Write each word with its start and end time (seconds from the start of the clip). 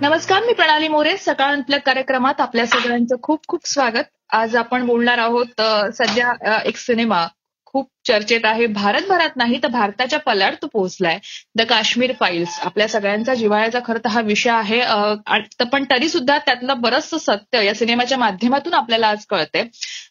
नमस्कार 0.00 0.42
मी 0.44 0.52
प्रणाली 0.52 0.88
मोरे. 0.88 1.16
सकाळ 1.16 1.56
आपल्या 1.58 1.78
कार्यक्रमात 1.80 2.40
आपल्या 2.40 2.66
सगळ्यांचं 2.66 3.16
खूप 3.22 3.46
खूप 3.48 3.66
स्वागत. 3.68 4.04
आज 4.30 4.56
आपण 4.56 4.86
बोलणार 4.86 5.18
आहोत 5.18 5.60
सध्या 5.94 6.60
एक 6.64 6.76
सिनेमा. 6.76 7.26
खूप 7.66 7.88
चर्चेत 8.06 8.44
आहे. 8.44 8.66
भारतभरात 8.66 9.36
नाही 9.36 9.58
तर 9.62 9.68
भारताच्या 9.68 10.18
पल्याड 10.18 10.54
तो 10.62 10.66
पोहोचलाय. 10.66 11.18
The 11.54 11.62
Kashmir 11.68 12.12
files. 12.20 12.58
आपल्या 12.62 12.88
सगळ्यांचा 12.88 13.34
जिव्हाळ्याचा 13.34 13.78
खरं 13.86 13.98
तर 13.98 14.08
हा 14.08 14.20
विषय 14.20 14.50
आहे. 14.50 14.80
पण 15.72 15.84
तरी 15.90 16.08
सुद्धा 16.08 16.38
त्यातलं 16.38 16.80
बरंचसं 16.80 17.18
सत्य 17.18 17.64
या 17.64 17.74
सिनेमाच्या 17.74 18.18
माध्यमातून 18.18 18.74
आपल्याला 18.74 19.08
आज 19.08 19.24
कळतंय. 19.26 19.64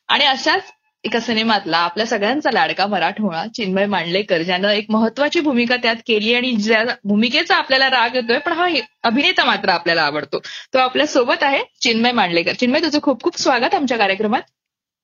आणि 0.08 0.26
अशाच 0.26 0.72
एका 1.06 1.20
सिनेमातला 1.20 1.78
आपल्या 1.78 2.06
सगळ्यांचा 2.06 2.50
लाडका 2.52 2.86
मराठमोळा 2.88 3.44
चिन्मय 3.56 3.86
मांडलेकर 3.86 4.42
ज्यानं 4.42 4.70
एक 4.70 4.86
महत्वाची 4.90 5.40
भूमिका 5.40 5.76
त्यात 5.76 5.96
केली 6.08 6.34
आणि 6.36 6.52
ज्या 6.52 6.84
भूमिकेचा 7.04 7.56
आपल्याला 7.56 7.90
राग 7.90 8.16
येतोय 8.16 8.38
पण 8.38 8.52
हा 8.52 8.68
अभिनेता 9.04 9.44
मात्र 9.46 9.70
आपल्याला 9.70 10.02
आवडतो. 10.02 10.40
तो 10.74 10.78
आपल्यासोबत 10.78 11.44
आहे 11.44 11.62
चिन्मय 11.82 12.12
मांडलेकर. 12.12 12.54
चिन्मय 12.54 12.80
तुझं 12.80 13.00
खूप 13.04 13.24
खूप 13.24 13.38
स्वागत 13.38 13.76
आमच्या 13.76 13.98
कार्यक्रमात. 13.98 14.42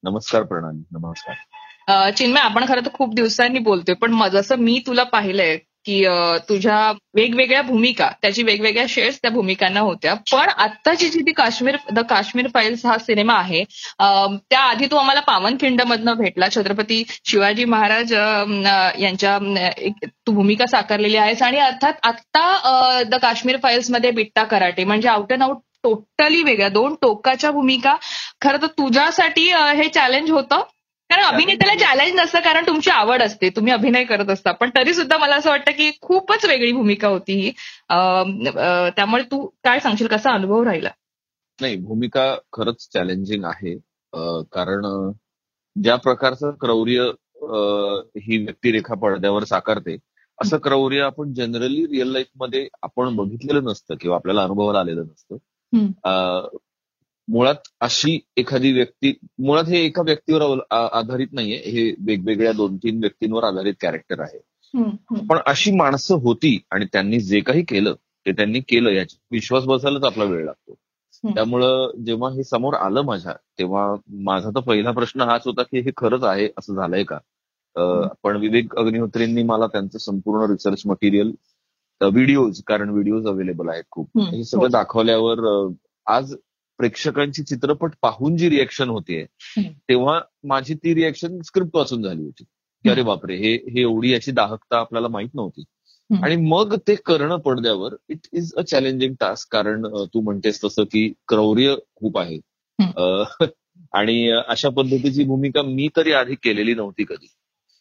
नमस्कार 0.04 0.44
प्रणाली 0.44 0.84
नमस्कार. 0.92 2.12
चिन्मय 2.12 2.42
आपण 2.42 2.66
खरं 2.68 2.82
तर 2.82 2.90
खूप 2.94 3.14
दिवसांनी 3.16 3.60
बोलतोय 3.60 3.96
पण 3.96 4.30
जसं 4.30 4.56
मी 4.56 4.82
तुला 4.88 5.04
पाहिलंय 5.04 5.58
की 5.86 6.04
तुझ्या 6.50 6.92
वेगवेगळ्या 7.16 7.62
भूमिका 7.62 8.10
त्याची 8.22 8.44
वेगवेगळ्या 8.44 8.86
शेड्स 8.90 9.18
त्या 9.22 9.32
भूमिकांना 9.32 9.80
होत्या. 9.80 10.14
पण 10.32 10.50
आत्ताची 10.50 11.10
जी 11.10 11.20
ती 11.28 11.32
काश्मीर 11.34 11.76
द 11.92 12.00
काश्मीर 12.10 12.48
फाईल्स 12.54 12.86
हा 12.86 12.98
सिनेमा 12.98 13.34
आहे 13.34 13.64
त्या 13.64 14.28
त्याआधी 14.50 14.86
तू 14.92 14.96
आम्हाला 14.98 15.20
पावनखिंड 15.22 15.82
मधनं 15.88 16.18
भेटला. 16.18 16.48
छत्रपती 16.56 17.04
शिवाजी 17.26 17.66
महाराज 17.66 18.14
यांच्या 18.14 19.38
तू 20.28 20.32
भूमिका 20.32 20.66
साकारलेली 20.66 21.18
आहेस 21.18 21.42
आणि 21.42 21.60
अर्थात 21.60 21.94
आत्ता 22.04 23.02
द 23.08 23.16
काश्मीर 23.22 23.58
फाईल्समध्ये 23.64 24.12
बिट्टा 24.12 24.44
कराटे 24.44 24.84
म्हणजे 24.84 25.10
आउट 25.10 25.34
अँड 25.34 25.44
आउट 25.44 25.58
टोटली 25.84 26.42
वेगळ्या 26.44 26.70
दोन 26.70 26.96
टोकाच्या 27.02 27.52
भूमिका. 27.52 27.96
खरं 28.42 28.62
तर 28.62 28.68
तुझ्यासाठी 28.68 29.50
हे 29.52 29.88
चॅलेंज 29.90 30.32
होतं. 30.32 30.62
कारण 31.12 31.24
अभिनेत्याला 31.26 31.76
चॅलेंज 31.80 32.20
नसतं 32.20 32.40
कारण 32.40 32.66
तुमची 32.68 32.90
आवड 32.90 33.22
असते 33.22 33.50
तुम्ही 33.50 33.74
अभिनय 33.74 34.04
करत 34.04 34.30
असता. 34.30 34.52
पण 34.52 34.70
तरी 34.76 34.94
सुद्धा 34.94 35.18
मला 35.18 35.36
असं 35.36 35.50
वाटतं 35.50 35.72
की 35.72 35.92
खूपच 36.02 36.46
वेगळी 36.46 36.72
भूमिका 36.72 37.08
होती 37.08 37.34
ही. 37.42 37.52
त्यामुळे 38.96 39.24
तू 39.24 39.46
काय 39.64 39.80
सांगशील? 39.80 40.08
कसा 40.08 40.34
अनुभव 40.34 40.64
राहिला? 40.64 40.90
नाही 41.60 41.76
भूमिका 41.78 42.34
खरंच 42.54 42.88
चॅलेंजिंग 42.94 43.44
आहे. 43.46 43.76
कारण 44.54 45.12
ज्या 45.76 45.96
प्रकारचं 45.96 46.52
क्रौर्य 46.62 47.12
ही 48.22 48.38
व्यक्तिरेखा 48.38 48.96
पडद्यावर 48.96 49.44
साकारते 49.44 49.98
असं 50.40 50.58
क्रौर्य 50.58 51.02
आपण 51.02 51.34
जनरली 51.34 51.86
रिअल 51.88 52.08
लाईफमध्ये 52.08 52.68
आपण 52.84 53.16
बघितलेलं 53.16 53.64
नसतं 53.64 53.96
किंवा 54.02 54.16
आपल्याला 54.18 54.44
अनुभवाला 54.44 54.80
आलेलं 54.80 55.02
नसतं. 55.02 55.36
मुळात 57.32 57.56
अशी 57.82 58.20
एखादी 58.38 58.72
व्यक्ती 58.74 59.14
मुळात 59.40 59.64
हे 59.64 59.86
एका 59.86 60.02
व्यक्तीवर 60.02 60.60
आधारित 60.72 61.28
नाहीये. 61.32 61.58
हे 61.58 61.96
वेगवेगळ्या 62.06 62.52
दोन 62.52 62.78
तीन 62.78 63.00
व्यक्तींवर 63.00 63.44
आधारित 63.44 63.74
कॅरेक्टर 63.82 64.20
आहे. 64.20 64.38
पण 65.28 65.38
अशी 65.46 65.72
माणसं 65.72 66.16
होती 66.16 66.60
आणि 66.72 66.86
त्यांनी 66.94 67.20
जे 67.20 67.40
काही 67.40 67.64
केलं 67.64 67.94
ते 68.26 68.32
त्यांनी 68.32 68.60
केलं 68.60 68.90
याची. 68.90 69.18
विश्वास 69.32 69.64
बसायलाच 69.64 70.04
आपला 70.04 70.24
वेळ 70.24 70.46
लागतो. 70.46 70.76
त्यामुळं 71.36 71.92
जेव्हा 72.06 72.30
हे 72.32 72.44
समोर 72.44 72.74
आलं 72.74 73.02
माझ्या 73.02 73.34
तेव्हा 73.60 73.96
माझा 74.24 74.50
तर 74.50 74.60
पहिला 74.60 74.92
प्रश्न 74.92 75.22
हाच 75.22 75.42
होता 75.46 75.64
की 75.64 75.80
हे 75.80 75.92
खरंच 75.98 76.24
आहे 76.24 76.48
असं 76.58 76.76
झालंय 76.76 77.04
का? 77.04 77.18
पण 78.24 78.38
विवेक 78.38 78.76
अग्निहोत्रींनी 78.76 79.44
मला 79.44 79.68
त्यांचं 79.68 79.98
संपूर्ण 79.98 80.52
रिसर्च 80.52 80.82
मटेरियल 80.86 81.32
व्हिडिओज 82.02 82.62
कारण 82.68 82.90
व्हिडिओज 82.90 83.28
अवेलेबल 83.28 83.70
आहेत 83.70 83.84
खूप. 83.92 84.10
हे 84.20 84.44
सगळं 84.44 84.70
दाखवल्यावर 84.72 85.40
अं, 85.40 85.72
आज 86.08 86.36
प्रेक्षकांची 86.82 87.44
चित्रपट 87.44 87.92
पाहून 88.02 88.38
जी 88.38 88.50
रिएक्शन 88.50 88.90
होतीये. 88.90 89.26
तेव्हा 89.90 90.22
माझी 90.44 90.74
ती 90.74 90.96
रिएक्शन 90.96 91.42
स्क्रिप्ट 91.42 91.76
वाचून 91.76 92.04
झाली 92.04 92.24
होती. 92.24 92.44
की 92.84 92.90
अरे 92.90 93.02
बापरे 93.02 93.36
हे 93.36 93.54
हे 93.54 93.82
एवढी 93.82 94.14
याची 94.14 94.32
दाहकता 94.32 94.78
आपल्याला 94.78 95.08
माहीत 95.08 95.30
नव्हती. 95.34 95.64
आणि 96.24 96.36
मग 96.36 96.76
ते 96.88 96.96
करणं 96.96 97.38
पडद्यावर 97.38 97.96
it 98.10 98.28
is 98.34 98.54
a 98.56 98.62
challenging 98.62 99.14
task 99.20 99.48
कारण 99.52 99.88
तू 100.14 100.22
म्हणतेस 100.22 100.64
तसं 100.64 100.84
की 100.84 101.14
क्रौर्य 101.28 101.76
खूप 101.96 102.18
आहे. 102.18 102.40
आणि 103.94 104.32
अशा 104.48 104.70
पद्धतीची 104.70 105.24
भूमिका 105.24 105.62
मी 105.62 105.90
तरी 105.96 106.12
आधी 106.12 106.36
केलेली 106.36 106.74
नव्हती 106.74 107.04
कधी. 107.04 107.28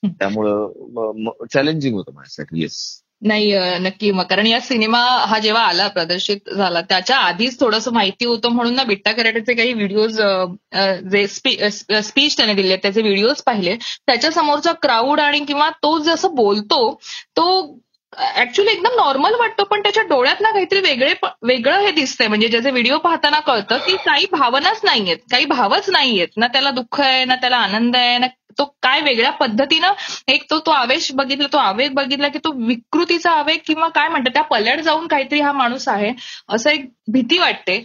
त्यामुळं 0.06 1.46
चॅलेंजिंग 1.52 1.94
होतं 1.94 2.12
माझ्यासाठी 2.12 2.62
येस 2.62 3.02
नाही 3.22 3.52
नक्की. 3.80 4.10
मग 4.12 4.24
कारण 4.26 4.46
या 4.46 4.60
सिनेमा 4.60 4.98
हा 5.28 5.38
जेव्हा 5.38 5.62
आला 5.62 5.86
प्रदर्शित 5.88 6.48
झाला 6.56 6.80
त्याच्या 6.90 7.16
आधीच 7.18 7.58
थोडंसं 7.60 7.92
माहिती 7.92 8.24
होतं. 8.24 8.48
म्हणून 8.50 8.74
ना 8.74 8.82
बिट्टा 8.84 9.12
कराटेचे 9.12 9.54
काही 9.54 9.72
व्हिडिओज 9.72 10.20
जे 11.12 11.26
स्पीच 11.26 12.36
त्याने 12.36 12.54
दिले 12.54 12.76
त्याचे 12.76 13.02
व्हिडिओज 13.02 13.42
पाहिले. 13.46 13.76
त्याच्या 14.06 14.30
समोरचा 14.32 14.72
क्राऊड 14.82 15.20
आणि 15.20 15.40
किंवा 15.44 15.68
तो 15.82 15.98
जसं 16.04 16.34
बोलतो 16.34 16.82
तो 17.36 17.46
ऍक्च्युली 18.36 18.70
एकदम 18.70 18.94
नॉर्मल 18.96 19.34
वाटतो 19.38 19.64
पण 19.64 19.82
त्याच्या 19.82 20.02
डोळ्यात 20.08 20.40
ना 20.40 20.50
काहीतरी 20.52 20.80
वेगळे 20.82 21.12
वेगळं 21.42 21.80
हे 21.80 21.90
दिसतंय. 21.92 22.28
म्हणजे 22.28 22.48
ज्याचे 22.48 22.70
व्हिडिओ 22.70 22.98
पाहताना 22.98 23.38
कळतं 23.46 23.78
की 23.86 23.96
काही 24.06 24.26
भावनाच 24.32 24.80
नाहीयेत 24.84 25.18
काही 25.30 25.44
भावच 25.46 25.88
नाहीयेत. 25.90 26.28
ना 26.36 26.46
त्याला 26.48 26.70
दुःख 26.70 27.00
आहे 27.00 27.24
ना 27.24 27.34
त्याला 27.40 27.56
आनंद 27.58 27.96
आहे 27.96 28.18
ना 28.18 28.26
तो 28.58 28.64
काय 28.82 29.00
वेगळ्या 29.00 29.30
पद्धतीनं 29.32 29.92
एक 30.28 30.44
तो 30.50 30.58
तो 30.66 30.70
आवेश 30.70 31.10
बघितला 31.14 31.46
तो 31.52 31.58
आवेग 31.58 31.92
बघितला 31.94 32.28
की 32.28 32.38
तो 32.44 32.52
विकृतीचा 32.66 33.30
आवेग 33.32 33.58
किंवा 33.66 33.88
काय 33.94 34.08
म्हणतात 34.08 34.32
त्या 34.32 34.42
पल्याड 34.44 34.80
जाऊन 34.80 35.06
काहीतरी 35.06 35.40
हा 35.40 35.52
माणूस 35.52 35.88
आहे 35.88 36.12
असं 36.48 36.70
एक 36.70 36.88
भीती 37.12 37.38
वाटते. 37.38 37.76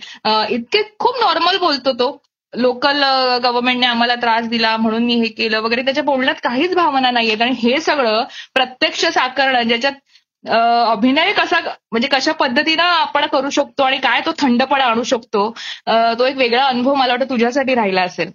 इतके 0.50 0.81
खूप 1.00 1.16
नॉर्मल 1.22 1.58
बोलतो 1.58 1.92
तो. 2.00 2.18
लोकल 2.53 3.03
गव्हर्नमेंटने 3.44 3.86
आम्हाला 3.86 4.16
त्रास 4.16 4.48
दिला 4.50 4.76
म्हणून 4.78 5.03
मी 5.06 5.16
हे 5.22 5.28
केलं 5.38 5.59
वगैरे. 5.62 5.81
त्याच्या 5.86 6.03
बोलण्यात 6.03 6.36
काहीच 6.44 6.76
भावना 6.76 7.12
नाहीयेत 7.12 7.42
आणि 7.42 7.56
हे 7.59 7.80
सगळं 7.82 8.24
प्रत्यक्ष 8.53 9.06
साकारणं 9.08 9.68
ज्याच्यात 9.68 9.94
अभिनय 10.90 11.32
कसा 11.34 11.59
म्हणजे 11.62 12.08
कशा 12.08 12.32
पद्धतीनं 12.40 12.84
आपण 12.84 13.26
करू 13.28 13.50
शकतो 13.50 13.84
आणि 13.84 13.97
काय 13.97 14.22
तो 14.26 14.32
थंडपणा 14.40 14.84
आणू 14.86 15.03
शकतो 15.03 15.50
तो 16.20 16.26
एक 16.26 16.36
वेगळा 16.38 16.66
अनुभव 16.66 16.94
मला 16.96 17.14
वाटतं 17.14 17.30
तुझ्यासाठी 17.30 17.76
राहिला 17.76 18.02
असेल. 18.02 18.32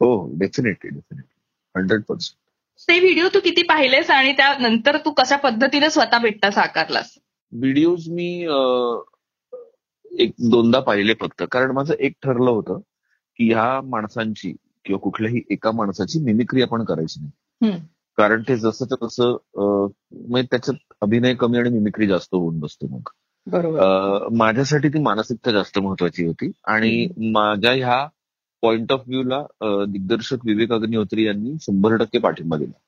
हो 0.00 0.10
डेफिनेटली 0.38 0.90
डेफिनेटली 0.90 1.29
हंड्रेड 1.76 2.02
पर्सेंट. 2.02 2.36
ते 2.88 2.98
व्हिडिओ 3.00 3.28
तू 3.34 3.40
किती 3.40 3.62
पाहिलेस 3.62 4.10
आणि 4.10 4.32
त्यानंतर 4.32 4.96
तू 5.04 5.10
कशा 5.12 5.36
पद्धतीने 5.36 5.90
स्वतः 5.90 6.18
बिट्टा 6.18 6.50
साकारलास? 6.50 7.14
व्हिडिओज 7.52 8.08
मी 8.08 8.30
एक 10.18 10.32
दोनदा 10.50 10.80
पाहिले 10.80 11.14
फक्त. 11.20 11.42
कारण 11.52 11.70
माझं 11.72 11.94
एक 11.94 12.12
ठरलं 12.22 12.50
होतं 12.50 12.78
की 13.38 13.52
ह्या 13.52 13.80
माणसांची 13.84 14.52
किंवा 14.84 14.98
कुठल्याही 14.98 15.42
एका 15.50 15.70
माणसाची 15.72 16.18
मिमिक्री 16.24 16.62
आपण 16.62 16.84
करायची 16.84 17.20
नाही. 17.20 17.78
कारण 18.18 18.42
ते 18.48 18.56
जसं 18.56 18.94
तसं 19.02 19.36
म्हणजे 19.56 20.46
त्याच्यात 20.50 20.92
अभिनय 21.02 21.34
कमी 21.34 21.58
आणि 21.58 21.70
मिमिक्री 21.70 22.06
जास्त 22.06 22.34
होऊन 22.34 22.58
बसतो 22.60 22.86
मग. 22.86 23.08
माझ्यासाठी 24.36 24.88
ती 24.88 24.98
मानसिकता 25.02 25.50
जास्त 25.52 25.78
महत्वाची 25.78 26.24
होती. 26.26 26.50
आणि 26.66 27.06
माझ्या 27.32 27.72
ह्या 27.72 28.06
पॉइंट 28.62 28.92
ऑफ 28.92 29.02
व्ह्यूला 29.06 29.42
दिग्दर्शक 29.88 30.44
विवेक 30.46 30.72
अग्निहोत्री 30.72 31.26
यांनी 31.26 31.54
शंभर 31.62 31.96
टक्के 31.96 32.18
पाठिंबा 32.18 32.56
दिला. 32.56 32.78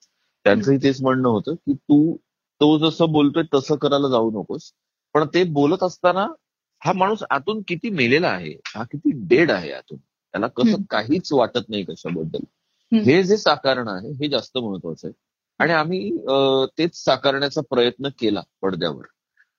त्यांचंही 0.45 0.79
तेच 0.83 1.01
म्हणणं 1.03 1.29
होतं 1.29 1.55
की 1.55 1.73
तू 1.75 2.15
तो 2.61 2.77
जसं 2.79 3.13
बोलतोय 3.13 3.43
तसं 3.55 3.77
करायला 3.77 4.09
जाऊ 4.09 4.31
नकोस. 4.31 4.71
पण 5.15 5.25
ते 5.35 5.43
बोलत 5.53 5.83
असताना 5.83 6.27
हा 6.83 6.93
माणूस 6.97 7.23
आतून 7.31 7.61
किती 7.69 7.91
मेलेला 7.91 8.29
आहे 8.29 8.53
हा 8.67 8.83
किती 8.93 9.11
डेड 9.29 9.51
आहे 9.51 9.73
आतून. 9.73 9.99
त्याला 9.99 10.47
कसं. 10.47 10.83
काहीच 10.91 11.33
वाटत 11.33 11.69
नाही 11.69 11.85
कशाबद्दल. 11.85 12.45
हे 12.93 13.23
जे 13.23 13.37
साकारणं 13.37 13.91
आहे 13.93 14.11
हे 14.13 14.29
जास्त 14.29 14.59
महत्वाचं 14.59 15.09
आहे. 15.09 15.15
आणि 15.61 15.73
आम्ही 15.73 16.11
तेच 16.79 16.97
साकारण्याचा 17.05 17.61
प्रयत्न 17.71 18.09
केला 18.21 18.43
पडद्यावर. 18.63 19.05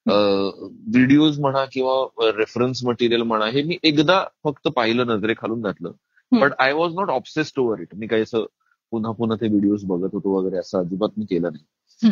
व्हिडिओज 0.06 1.38
म्हणा 1.40 1.64
किंवा 1.72 2.30
रेफरन्स 2.38 2.84
मटेरियल 2.84 3.22
म्हणा 3.22 3.46
हे 3.46 3.62
मी 3.62 3.76
एकदा 3.82 4.22
फक्त 4.44 4.68
पाहिलं 4.68 5.06
नजरेखालून 5.06 5.62
घातलं. 5.62 5.92
पण 6.40 6.52
I 6.58 6.72
was 6.72 6.94
not 6.94 7.10
obsessed 7.10 7.58
over 7.60 7.80
it 7.80 7.94
मी 7.94 8.06
काही 8.06 8.22
असं 8.22 8.44
पुन्हा 8.92 9.12
पुन्हा 9.12 9.36
ते 9.40 9.48
व्हिडिओज 9.48 9.84
बघत 9.84 10.08
होतो 10.12 10.36
वगैरे 10.38 10.58
असं 10.58 10.78
अजिबात 10.78 11.18
मी 11.18 11.24
केलं 11.24 11.52
नाही. 11.52 11.64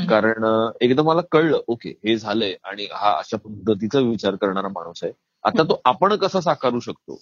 कारण 0.08 0.44
एकदा 0.80 1.02
मला 1.02 1.20
कळलं 1.32 1.60
ओके 1.66 1.88
हे 2.06 2.16
झालंय 2.16 2.54
आणि 2.64 2.86
हा 2.92 3.12
अशा 3.18 3.36
पद्धतीचा 3.36 3.98
विचार 4.00 4.34
करणारा 4.34 4.68
माणूस 4.68 5.02
आहे. 5.04 5.12
आता 5.44 5.62
तो 5.62 5.80
आपण 5.84 6.14
कसा 6.16 6.40
साकारू 6.40 6.80
शकतो? 6.80 7.20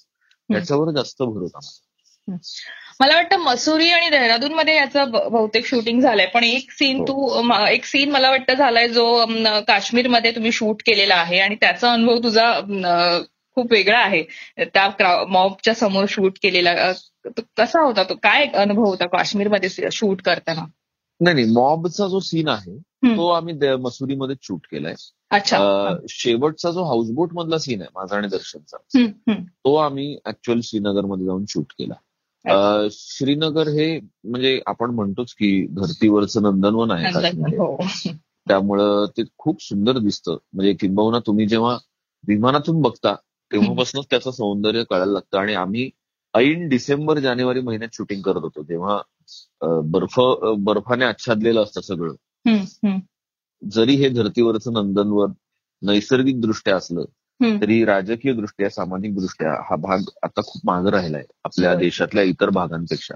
याच्यावर 0.48 0.90
जास्त 0.92 1.22
भर 1.22 1.40
होता. 1.40 1.58
मला 3.00 3.14
वाटतं 3.14 3.36
मसुरी 3.36 3.88
आणि 3.90 4.08
देहरादून 4.10 4.52
मध्ये 4.54 4.76
याचं 4.76 5.10
बहुतेक 5.10 5.66
शूटिंग 5.66 6.00
झालंय. 6.00 6.26
पण 6.26 6.44
एक 6.44 6.70
सीन 6.70 6.98
हो. 6.98 7.04
तू 7.04 7.52
एक 7.68 7.84
सीन 7.84 8.10
मला 8.10 8.30
वाटतं 8.30 8.54
झालाय 8.54 8.88
जो 8.88 9.24
काश्मीरमध्ये 9.68 10.30
तुम्ही 10.30 10.52
शूट 10.52 10.82
केलेला 10.86 11.14
आहे 11.14 11.38
आणि 11.38 11.54
त्याचा 11.54 11.92
अनुभव 11.92 12.18
तुझा 12.18 12.50
खूप 13.54 13.72
वेगळा 13.72 13.98
आहे. 13.98 14.22
त्या 14.64 15.24
मॉबच्या 15.28 15.74
समोर 15.74 16.04
शूट 16.08 16.38
केलेला 16.42 16.92
कसा 17.56 17.80
होता? 17.80 18.02
तो 18.02 18.14
काय 18.14 18.44
अनुभव 18.44 18.84
होता 18.84 19.06
काश्मीरमध्ये 19.06 19.88
शूट 19.92 20.22
करताना? 20.22 20.64
नाही 21.20 21.34
नाही 21.34 21.46
मॉबचा 21.52 22.06
जो 22.06 22.20
सीन 22.20 22.48
आहे. 22.48 22.78
तो 23.06 23.28
आम्ही 23.28 23.54
मसुरीमध्ये 23.76 24.36
शूट 24.42 24.66
केलाय. 24.70 24.94
अच्छा. 25.30 25.96
शेवटचा 26.08 26.70
जो 26.70 26.84
हाऊसबोट 26.84 27.32
मधला 27.32 27.58
सीन 27.58 27.80
आहे 27.80 27.90
माझा 27.94 28.16
आणि 28.16 28.28
दर्शनचा. 28.28 28.76
तो 29.40 29.74
आम्ही 29.74 30.18
ऍक्च्युअल 30.26 30.60
श्रीनगरमध्ये 30.62 31.26
जाऊन 31.26 31.44
शूट 31.48 31.72
केला. 31.78 32.88
श्रीनगर 32.92 33.68
हे 33.68 33.98
म्हणजे 34.00 34.60
आपण 34.66 34.90
म्हणतोच 34.90 35.34
की 35.34 35.66
धर्तीवरचं 35.66 36.42
नंदनवन 36.42 36.90
आहे. 36.90 37.28
हो. 37.56 37.76
त्यामुळं 38.48 39.06
ते 39.16 39.22
खूप 39.38 39.62
सुंदर 39.62 39.98
दिसतं. 39.98 40.36
म्हणजे 40.52 40.72
किंबहुना 40.74 41.18
तुम्ही 41.18 41.46
जेव्हा 41.46 41.76
विमानातून 42.28 42.80
बघता 42.82 43.14
तेव्हापासूनच 43.52 44.06
त्याचं 44.10 44.30
सौंदर्य 44.30 44.84
कळायला 44.90 45.12
लागतं 45.12 45.38
आणि 45.38 45.54
आम्ही 45.54 45.90
ऐन 46.34 46.68
डिसेंबर 46.68 47.18
जानेवारी 47.18 47.60
महिन्यात 47.60 47.88
शूटिंग 47.92 48.22
करत 48.22 48.40
होतो 48.40 48.62
तेव्हा 48.62 49.00
बर्फ 49.84 50.20
बर्फाने 50.58 51.04
आच्छादलेलं 51.04 51.62
असतं 51.62 51.80
सगळं 51.80 52.14
जरी 53.70 53.94
हे 53.94 54.08
धर्तीवरचं 54.08 54.72
नंदनवन 54.72 55.32
नैसर्गिक 55.82 56.40
दृष्ट्या 56.40 56.76
असलं. 56.76 57.04
तरी 57.60 57.84
राजकीय 57.84 58.32
दृष्ट्या 58.32 58.70
सामाजिक 58.70 59.14
दृष्ट्या 59.16 59.52
हा 59.52 59.76
भाग 59.76 59.98
आता 60.22 60.40
खूप 60.42 60.62
मागे 60.64 60.90
राहिलाय 60.90 61.24
आपल्या 61.44 61.72
हो. 61.72 61.78
देशातल्या 61.78 62.24
इतर 62.24 62.50
भागांपेक्षा. 62.50 63.14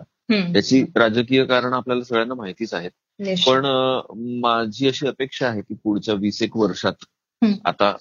त्याची 0.52 0.84
राजकीय 0.96 1.44
कारण 1.44 1.72
आपल्याला 1.72 2.04
सगळ्यांना 2.04 2.34
माहितीच 2.34 2.74
आहेत. 2.74 2.90
पण 3.20 3.62
माझी 4.40 4.88
अशी 4.88 5.06
अपेक्षा 5.06 5.48
आहे 5.48 5.60
की 5.60 5.74
पुढच्या 5.74 6.14
वीस 6.14 6.42
एक 6.42 6.56
वर्षात. 6.56 6.92
आता 7.64 7.96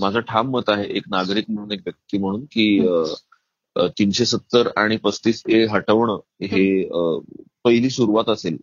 माझं 0.00 0.20
ठाम 0.20 0.50
मत 0.50 0.68
आहे 0.68 0.84
एक 0.84 1.02
नागरिक 1.10 1.44
म्हणून 1.48 1.72
एक 1.72 1.80
व्यक्ती 1.80 2.18
म्हणून 2.18 2.44
की 2.44 2.86
तीनशे 3.78 4.24
सत्तर 4.24 4.68
आणि 4.76 4.96
पस्तीस 4.96 5.42
ए 5.48 5.66
हटवणं 5.66 6.18
हे 6.42 6.88
पहिली 7.64 7.90
सुरुवात 7.90 8.28
असेल. 8.28 8.56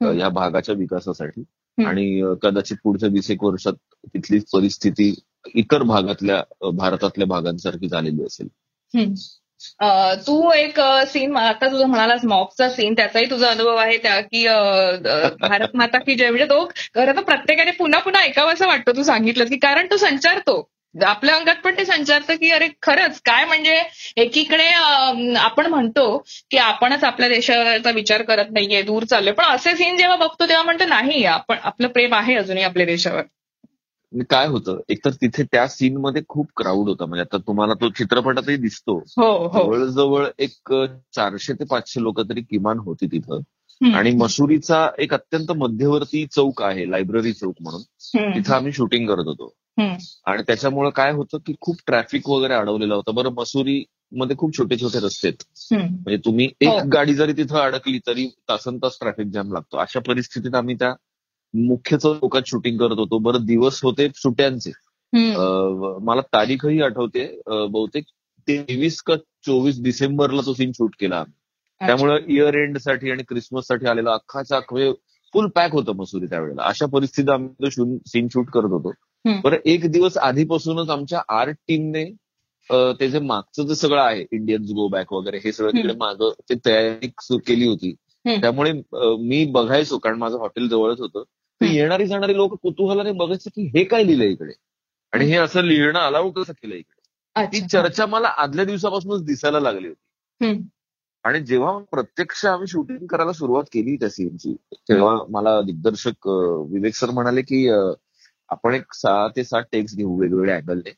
या 0.00 0.28
भागाच्या 0.28 0.74
विकासासाठी. 0.74 1.42
आणि 1.86 2.34
कदाचित 2.42 2.76
पुढच्या 2.84 3.08
वीस 3.12 3.30
एक 3.30 3.44
वर्षात 3.44 3.72
तिथली 4.06 4.38
परिस्थिती 4.52 5.14
इतर 5.54 5.82
भागातल्या 5.82 6.70
भारतातल्या 6.70 7.26
भागांसारखी 7.26 7.88
झालेली 7.88 8.22
असेल. 8.22 8.48
तू 10.26 10.50
एक 10.52 10.80
सीन 11.06 11.36
आता 11.36 11.68
तुझं 11.70 11.86
म्हणालास 11.86 12.24
मॉबचा 12.24 12.68
सीन 12.68 12.94
त्याचाही 12.94 13.30
तुझा 13.30 13.50
अनुभव 13.50 13.76
आहे 13.76 13.96
त्या 13.96 14.20
की 14.20 14.46
भारत 15.40 15.76
माता 15.76 15.98
की 15.98 16.14
जय 16.14 16.30
म्हणजे 16.30 16.46
तो 16.46 16.64
खरं 16.94 17.16
तर 17.16 17.22
प्रत्येकाने 17.22 17.70
पुन्हा 17.70 18.00
पुन्हा 18.00 18.22
ऐकावं 18.22 18.52
असं 18.52 18.66
वाटतं 18.66 18.96
तू 18.96 19.02
सांगितलं 19.02 19.44
की 19.44 19.56
कारण 19.56 19.86
तो 19.90 19.96
संचारतो 19.96 20.68
आपल्या 20.94 21.34
अंगात 21.34 21.54
पण 21.54 21.74
ते 21.78 21.84
संचारतं 21.84 22.34
की 22.34 22.50
अरे 22.50 22.68
खरंच 22.82 23.20
काय 23.20 23.44
म्हणजे 23.44 23.82
एकीकडे 24.16 24.66
आपण 25.36 25.66
म्हणतो 25.66 26.24
की 26.50 26.56
आपणच 26.56 27.04
आपल्या 27.04 27.28
देशाचा 27.28 27.90
विचार 27.90 28.22
करत 28.22 28.50
नाहीये 28.50 28.82
दूर 28.82 29.04
चाललोय 29.04 29.32
पण 29.32 29.44
असे 29.44 29.76
सीन 29.76 29.96
जेव्हा 29.98 30.16
बघतो 30.16 30.48
तेव्हा 30.48 30.64
म्हणतो 30.64 30.84
नाही 30.84 31.24
आपण 31.24 31.56
आपलं 31.62 31.88
प्रेम 31.88 32.14
आहे 32.14 32.34
अजूनही 32.34 32.64
आपल्या 32.64 32.86
देशावर. 32.86 33.22
काय 34.30 34.46
होतं 34.46 34.80
एकतर 34.88 35.10
तिथे 35.10 35.42
त्या 35.42 35.68
सीन 35.68 35.96
मध्ये 35.96 36.22
खूप 36.28 36.46
क्राऊड 36.56 36.88
होता 36.88 37.06
म्हणजे 37.06 37.20
आता 37.20 37.38
तुम्हाला 37.38 37.74
तो 37.74 37.88
चित्रपटातही 37.88 38.56
दिसतो 38.56 38.98
हो 38.98 39.46
हो 39.46 39.62
जवळजवळ 39.62 40.26
एक 40.38 40.74
चारशे 41.16 41.52
ते 41.52 41.64
पाचशे 41.64 42.02
लोक 42.02 42.20
तरी 42.20 42.40
किमान 42.40 42.78
होती 42.78 43.06
तिथं. 43.06 43.40
आणि 43.94 44.10
मसुरीचा 44.12 44.88
एक 44.98 45.14
अत्यंत 45.14 45.52
मध्यवर्ती 45.52 46.26
चौक 46.26 46.62
आहे 46.62 46.90
लायब्ररी 46.90 47.32
चौक 47.32 47.54
म्हणून. 47.60 47.82
तिथं 48.34 48.54
आम्ही 48.54 48.72
शूटिंग 48.72 49.08
करत 49.08 49.26
होतो. 49.26 49.54
आणि 50.26 50.42
त्याच्यामुळे 50.42 50.90
काय 50.90 51.12
होतं 51.12 51.38
की 51.38 51.54
खूप 51.60 51.76
ट्रॅफिक 51.86 52.28
वगैरे 52.28 52.54
अडवलेलं 52.54 52.94
होतं 52.94 53.14
बरं 53.14 53.30
मसुरी 53.32 53.84
मध्ये 54.12 54.36
खूप 54.36 54.58
छोटे 54.58 54.76
छोटे 54.76 54.98
रस्ते 54.98 55.28
आहेत. 55.28 55.72
म्हणजे 55.74 56.16
तुम्ही 56.16 56.46
हो. 56.46 56.72
एक 56.72 56.82
गाडी 56.84 57.14
जरी 57.14 57.32
तिथं 57.32 57.58
अडकली 57.58 57.98
तरी 57.98 58.26
तासन 58.48 58.76
तास 58.76 58.98
ट्रॅफिक 59.00 59.26
जाम 59.26 59.52
लागतो 59.52 59.76
अशा 59.76 60.00
परिस्थितीत 60.00 60.54
आम्ही 60.54 60.74
त्या 60.74 60.94
मुख्य 61.54 61.96
चौकात 61.96 62.42
शूटिंग 62.46 62.78
करत 62.78 62.98
होतो. 62.98 63.18
बरं 63.18 63.44
दिवस 63.46 63.80
होते 63.84 64.08
सुट्यांचे. 64.16 64.70
मला 66.04 66.20
तारीखही 66.32 66.80
आठवते. 66.82 67.26
बहुतेक 67.46 68.04
तेवीस 68.48 69.00
का 69.02 69.16
चोवीस 69.46 69.82
डिसेंबरला 69.82 70.40
तो 70.46 70.54
सीन 70.54 70.72
शूट 70.72 70.94
केला 71.00 71.22
त्यामुळे 71.80 72.18
इयर 72.34 72.54
एंडसाठी 72.54 73.10
आणि 73.10 73.22
क्रिसमससाठी 73.28 73.86
आलेला 73.86 74.12
अख्खाचा 74.12 74.56
अख्खे 74.56 74.92
फुल 75.34 75.46
पॅक 75.54 75.72
होतं 75.72 75.96
मसुरी 75.96 76.26
त्यावेळेला. 76.26 76.62
अशा 76.62 76.86
परिस्थितीत 76.86 77.30
आम्ही 77.30 77.66
तो 77.66 77.96
सीन 78.06 78.26
शूट 78.32 78.50
करत 78.50 78.70
होतो. 78.70 78.92
बरं 79.44 79.56
एक 79.64 79.90
दिवस 79.92 80.16
आधीपासूनच 80.18 80.90
आमच्या 80.90 81.20
आर्ट 81.38 81.56
टीमने 81.68 82.04
ते 83.00 83.08
जे 83.10 83.18
मागचं 83.18 83.66
जे 83.66 83.74
सगळं 83.74 84.00
आहे 84.00 84.24
इंडियन्स 84.32 84.70
गो 84.70 84.86
बॅक 84.88 85.12
वगैरे 85.12 85.38
हे 85.44 85.52
सगळं 85.52 85.70
तिकडे 85.70 85.94
मागं 85.98 86.30
ते 86.50 86.54
तयारी 86.66 87.08
केली 87.46 87.66
होती. 87.68 87.94
त्यामुळे 88.26 88.72
मी 89.22 89.44
बघायचो 89.52 89.98
कारण 89.98 90.18
माझं 90.18 90.38
हॉटेल 90.38 90.68
जवळच 90.68 91.00
होतं. 91.00 91.22
तर. 91.62 91.72
येणारी 91.72 92.06
जाणारी 92.06 92.36
लोक 92.36 92.54
कुतूहलाने 92.62 93.12
बघायचं 93.12 93.50
की 93.50 93.62
हे 93.66 93.84
काय 93.84 94.04
लिहिलंय 94.04 94.28
इकडे 94.28 94.52
आणि 95.12 95.24
हे 95.24 95.36
असं 95.36 95.62
लिहिणं 95.62 95.98
अलाउड 95.98 96.32
कसं 96.32 96.52
केलं 96.52 96.74
इकडे 96.74 97.00
ती. 97.46 97.60
चर्चा 97.68 98.06
मला 98.06 98.28
आदल्या 98.28 98.64
दिवसापासूनच 98.64 99.24
दिसायला 99.24 99.60
लागली 99.60 99.88
होती. 99.88 100.46
आणि 101.24 101.40
जेव्हा 101.40 101.78
प्रत्यक्ष 101.78 102.46
आम्ही 102.46 102.66
शूटिंग 102.66 103.06
करायला 103.06 103.32
सुरुवात 103.32 103.64
केली 103.72 103.96
त्या 103.96 104.08
सीनची 104.08 104.56
तेव्हा 104.74 105.16
मला 105.30 105.60
दिग्दर्शक 105.62 106.28
विवेक 106.28 106.94
सर 106.94 107.10
म्हणाले 107.10 107.42
की 107.42 107.68
आपण 108.48 108.74
एक 108.74 108.94
सहा 108.94 109.28
ते 109.28 109.44
सात 109.44 109.62
टेक्स 109.72 109.96
घेऊ 109.96 110.20
वेगवेगळ्या 110.20 110.56
अँगलने 110.56 110.90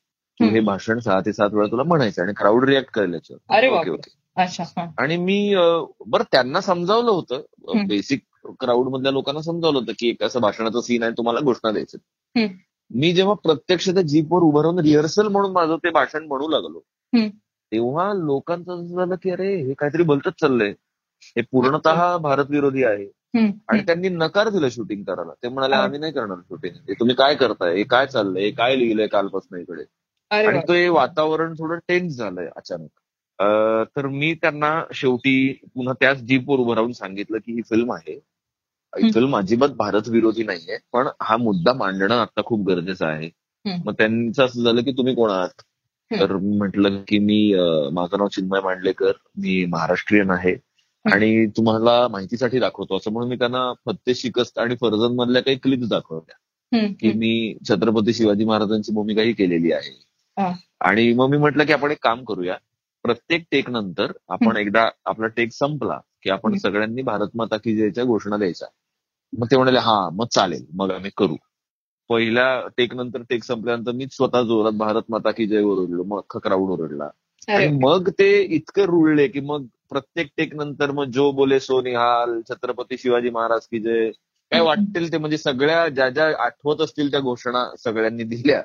हे. 0.50 0.60
भाषण 0.60 0.98
सहा 0.98 1.20
ते 1.20 1.32
सात 1.32 1.50
वेळा 1.52 1.66
तुला 1.66 1.82
म्हणायचं 1.82 2.22
आणि 2.22 2.32
क्राऊड 2.36 2.64
रिॲक्ट 2.64 2.98
हा. 4.78 4.86
आणि 4.98 5.16
मी 5.16 5.54
बरं 6.06 6.24
त्यांना 6.32 6.60
समजावलं 6.60 7.10
होतं. 7.10 7.40
बेसिक 7.86 8.22
क्राऊड 8.60 8.88
मधल्या 8.88 9.12
लोकांना 9.12 9.42
समजावलं 9.42 9.78
होतं 9.78 9.92
की 9.98 10.08
एक 10.08 10.22
असं 10.22 10.40
भाषणाचं 10.40 10.80
सीन 10.80 11.02
आहे 11.02 11.12
तुम्हाला 11.12 11.40
घोषणा 11.40 11.70
द्यायचं. 11.70 11.98
मी 12.90 13.12
जेव्हा 13.12 13.34
प्रत्यक्ष 13.34 13.88
त्या 13.90 14.02
जीपवर 14.02 14.42
उभं 14.42 14.62
राहून 14.62 14.78
रिहर्सल 14.78 15.28
म्हणून 15.28 15.52
माझं 15.52 15.76
ते 15.76 15.90
भाषण 15.90 16.26
म्हणू 16.26 16.48
लागलो. 16.48 16.80
तेव्हा 17.72 18.12
लोकांचं 18.14 18.72
असं 18.74 18.96
झालं 18.96 19.14
की 19.22 19.30
अरे 19.30 19.54
हे 19.56 19.74
काहीतरी 19.74 20.02
भलतच 20.02 20.40
चाललंय 20.40 20.72
हे 21.36 21.42
पूर्णतः 21.42 22.16
भारत 22.16 22.50
विरोधी 22.50 22.84
आहे. 22.84 23.06
आणि 23.68 23.80
त्यांनी 23.86 24.08
नकार 24.08 24.48
दिला 24.48 24.68
शूटिंग 24.70 25.02
करायला 25.04 25.32
ते 25.42 25.48
म्हणाले. 25.48 25.74
आम्ही 25.74 25.98
नाही 25.98 26.12
करणार 26.12 26.38
शूटिंग 26.48 26.74
हे 26.88 26.94
तुम्ही 27.00 27.14
काय 27.16 27.34
करताय 27.34 27.76
हे 27.76 27.82
काय 27.84 28.06
चाललंय 28.06 28.42
हे 28.42 28.50
काय 28.50 28.76
लिहिलंय 28.76 29.06
कालपासून 29.06 29.58
इकडे 29.60 29.82
आणि. 30.46 30.58
ते 30.68 30.88
वातावरण 30.88 31.54
थोडं 31.54 31.78
टेन्स 31.88 32.16
झालंय 32.16 32.48
अचानक 32.56 32.88
तर 33.96 34.06
मी 34.06 34.32
त्यांना 34.34 34.82
शेवटी 34.94 35.52
पुन्हा 35.74 35.94
त्याच 36.00 36.18
जीपवर 36.18 36.58
उभं 36.58 36.74
राहून 36.74 36.92
सांगितलं 36.92 37.38
की 37.38 37.52
ही 37.52 37.62
फिल्म 37.62 37.92
आहे. 37.92 38.18
फिल्म 39.02 39.36
अजिबात 39.36 39.68
भारत 39.68 40.08
विरोधी 40.08 40.42
नाहीये 40.42 40.78
पण 40.92 41.06
हा 41.22 41.36
मुद्दा 41.36 41.72
मांडणं 41.72 42.14
आता 42.14 42.42
खूप 42.44 42.66
गरजेचं 42.68 43.06
आहे. 43.06 43.30
मग 43.84 43.92
त्यांचं 43.92 44.44
असं 44.44 44.62
झालं 44.62 44.82
की 44.82 44.92
तुम्ही 44.92 45.14
कोण 45.14 45.30
आहात. 45.30 45.62
तर 46.20 46.36
म्हटलं 46.36 47.02
की 47.08 47.18
मी 47.18 47.54
माझं 47.92 48.18
नाव 48.18 48.28
चिन्मय 48.28 48.60
मांडलेकर 48.60 49.12
मी 49.36 49.64
महाराष्ट्रीयन 49.64 50.30
आहे 50.30 50.54
आणि 51.04 51.46
तुम्हाला 51.46 52.08
माहितीसाठी 52.08 52.58
दाखवतो 52.58 52.96
असं 52.96 53.12
म्हणून 53.12 53.30
मी 53.30 53.36
त्यांना 53.36 53.72
फत्ते 53.86 54.14
शिकस्त 54.14 54.58
आणि 54.58 54.74
फर्जन 54.74 55.14
मधल्या 55.14 55.42
काही 55.42 55.56
क्लिप्स 55.56 55.88
दाखवल्या. 55.88 56.36
की 57.00 57.12
मी 57.12 57.56
छत्रपती 57.68 58.12
शिवाजी 58.12 58.44
महाराजांची 58.44 58.92
भूमिकाही 58.92 59.32
केलेली. 59.32 59.72
आहे 59.72 60.00
आणि 60.80 61.12
मग 61.12 61.28
मी 61.28 61.36
म्हटलं 61.36 61.64
की 61.64 61.72
आपण 61.72 61.90
एक 61.90 62.02
काम 62.02 62.24
करूया 62.24 62.56
प्रत्येक 63.02 63.44
टेक 63.50 63.70
नंतर 63.70 64.12
आपण. 64.28 64.56
एकदा 64.56 64.88
आपला 65.04 65.26
टेक 65.26 65.52
संपला 65.52 65.98
की 66.22 66.30
आपण. 66.30 66.56
सगळ्यांनी 66.56 67.02
भारत 67.02 67.28
माता 67.34 67.56
की 67.56 67.76
जयच्या 67.76 68.04
घोषणा 68.04 68.36
द्यायच्या 68.36 68.68
मग 69.34 69.46
ते 69.50 69.56
म्हणाले 69.56 69.78
हा 69.78 70.08
मग 70.10 70.26
चालेल 70.26 70.64
मग 70.74 70.90
आम्ही 70.92 71.10
करू 71.16 71.36
पहिल्या 72.10 72.46
टेक 72.76 72.94
नंतर 72.94 73.22
टेक 73.22 73.44
संपल्यानंतर 73.44 73.92
मी 73.92 74.06
स्वतः 74.12 74.42
जोरात 74.42 74.72
भारत 74.72 75.02
माता 75.08 75.30
की 75.30 75.46
जय 75.46 75.62
ओरडलो 75.62 76.04
मग 76.04 76.38
क्राऊड 76.38 76.70
ओरडला 76.70 77.08
आणि 77.48 77.68
मग 77.82 78.08
ते 78.10 78.28
इतके 78.42 78.86
रुळले 78.86 79.26
की 79.28 79.40
मग 79.40 79.66
प्रत्येक 79.90 80.28
टेक 80.36 80.54
नंतर 80.54 80.90
मग 80.90 81.10
जो 81.10 81.30
बोले 81.32 81.60
सो 81.60 81.80
निहाल 81.80 82.40
छत्रपती 82.50 82.96
शिवाजी 82.98 83.30
महाराज 83.30 83.66
की 83.66 83.78
जय 83.80 84.10
काय. 84.52 84.60
वाटतील 84.60 85.12
ते 85.12 85.18
म्हणजे 85.18 85.38
सगळ्या 85.38 85.88
ज्या 85.88 86.08
ज्या 86.08 86.26
आठवत 86.44 86.80
असतील 86.80 87.10
त्या 87.10 87.20
घोषणा 87.20 87.64
सगळ्यांनी 87.78 88.24
दिल्या. 88.24 88.62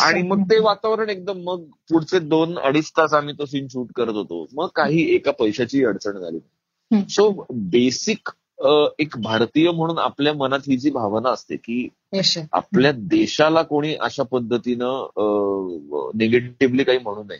आणि 0.00 0.22
मग 0.22 0.42
ते 0.42 0.58
वातावरण 0.58 1.08
एकदम 1.08 1.38
मग 1.44 1.64
पुढचे 1.90 2.18
दोन 2.18 2.58
अडीच 2.58 2.90
तास 2.90 3.14
आम्ही 3.14 3.34
तो 3.38 3.46
सीन 3.46 3.66
शूट 3.68 3.92
करत 3.96 4.14
होतो 4.14 4.46
मग 4.52 4.68
काही 4.74 5.02
एका 5.14 5.30
पैशाची 5.30 5.84
अडचण 5.84 6.18
झाली. 6.18 6.38
सो 7.10 7.46
बेसिक 7.50 8.28
एक 8.98 9.14
भारतीय 9.16 9.70
म्हणून 9.70 9.98
आपल्या 9.98 10.34
मनात 10.34 10.58
ही 10.66 10.76
जी 10.76 10.90
भावना 10.90 11.30
असते 11.30 11.56
की. 11.56 11.88
आपल्या 12.52 12.92
देशाला 12.92 13.62
कोणी 13.62 13.94
अशा 13.94 14.22
पद्धतीनं 14.22 15.08
निगेटिव्हली 16.14 16.84
काही 16.84 16.98
म्हणू 16.98 17.22
नये. 17.22 17.38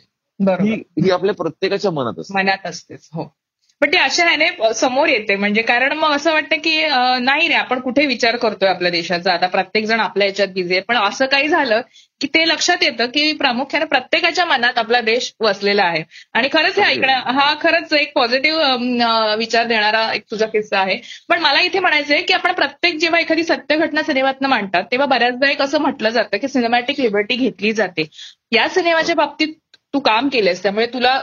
ही 0.63 0.73
ही 0.73 1.11
आपल्या 1.11 1.35
प्रत्येकाच्या 1.35 1.91
मनात 1.91 2.19
असते. 2.19 2.33
मनात 2.33 2.65
असतेच 2.65 3.09
हो. 3.13 3.35
पण 3.81 3.89
ते 3.93 3.97
अशा 3.99 4.23
ह्याने 4.25 4.73
समोर 4.75 5.07
येते. 5.09 5.35
म्हणजे 5.35 5.61
कारण 5.61 5.93
मग 5.97 6.11
असं 6.15 6.31
वाटतं 6.33 6.57
की 6.63 6.77
नाही 7.21 7.47
रे 7.47 7.53
आपण 7.53 7.79
कुठे 7.79 8.05
विचार 8.07 8.35
करतोय 8.37 8.69
आपल्या 8.69 8.91
देशाचा? 8.91 9.33
आता 9.33 9.47
प्रत्येक 9.47 9.85
जण 9.85 9.99
आपल्या 9.99 10.27
याच्यात 10.27 10.47
बिझी 10.53 10.73
आहे. 10.73 10.81
पण 10.87 10.97
असं 10.97 11.25
काही 11.31 11.47
झालं 11.47 11.81
की 12.21 12.27
ते 12.33 12.47
लक्षात 12.47 12.83
येतं 12.83 13.05
की 13.13 13.31
प्रामुख्याने 13.37 13.85
प्रत्येकाच्या 13.85 14.45
मनात 14.45 14.77
आपला 14.77 15.01
देश 15.01 15.31
वसलेला 15.41 15.83
आहे. 15.83 16.03
आणि 16.33 16.49
खरंच 16.53 16.79
हे 16.79 16.83
ऐकणं 16.85 17.31
हा 17.39 17.53
खरंच 17.61 17.93
एक 17.93 18.11
पॉझिटिव्ह 18.15 19.35
विचार 19.39 19.65
देणारा 19.67 20.09
एक 20.13 20.23
तुझा 20.31 20.45
किस्सा 20.47 20.79
आहे. 20.79 20.97
पण 21.29 21.39
मला 21.41 21.61
इथे 21.61 21.79
म्हणायचंय 21.79 22.21
की 22.21 22.33
आपण 22.33 22.53
प्रत्येक 22.53 22.97
जेव्हा 22.99 23.19
एखादी 23.19 23.43
सत्य 23.43 23.77
घटना 23.77 24.03
सिनेमातनं 24.03 24.49
मांडतात 24.49 24.83
तेव्हा 24.91 25.07
बऱ्याचदा 25.07 25.49
एक 25.51 25.61
असं 25.61 25.81
म्हटलं 25.81 26.09
जातं 26.09 26.37
की 26.37 26.47
सिनेमॅटिक 26.47 26.99
लिबर्टी 26.99 27.35
घेतली 27.35 27.73
जाते. 27.73 28.07
या 28.51 28.67
सिनेमाच्या 28.69 29.15
बाबतीत 29.15 29.53
तू 29.93 29.99
काम 29.99 30.27
केलंयस 30.29 30.61
त्यामुळे 30.63 30.85
तुला 30.93 31.19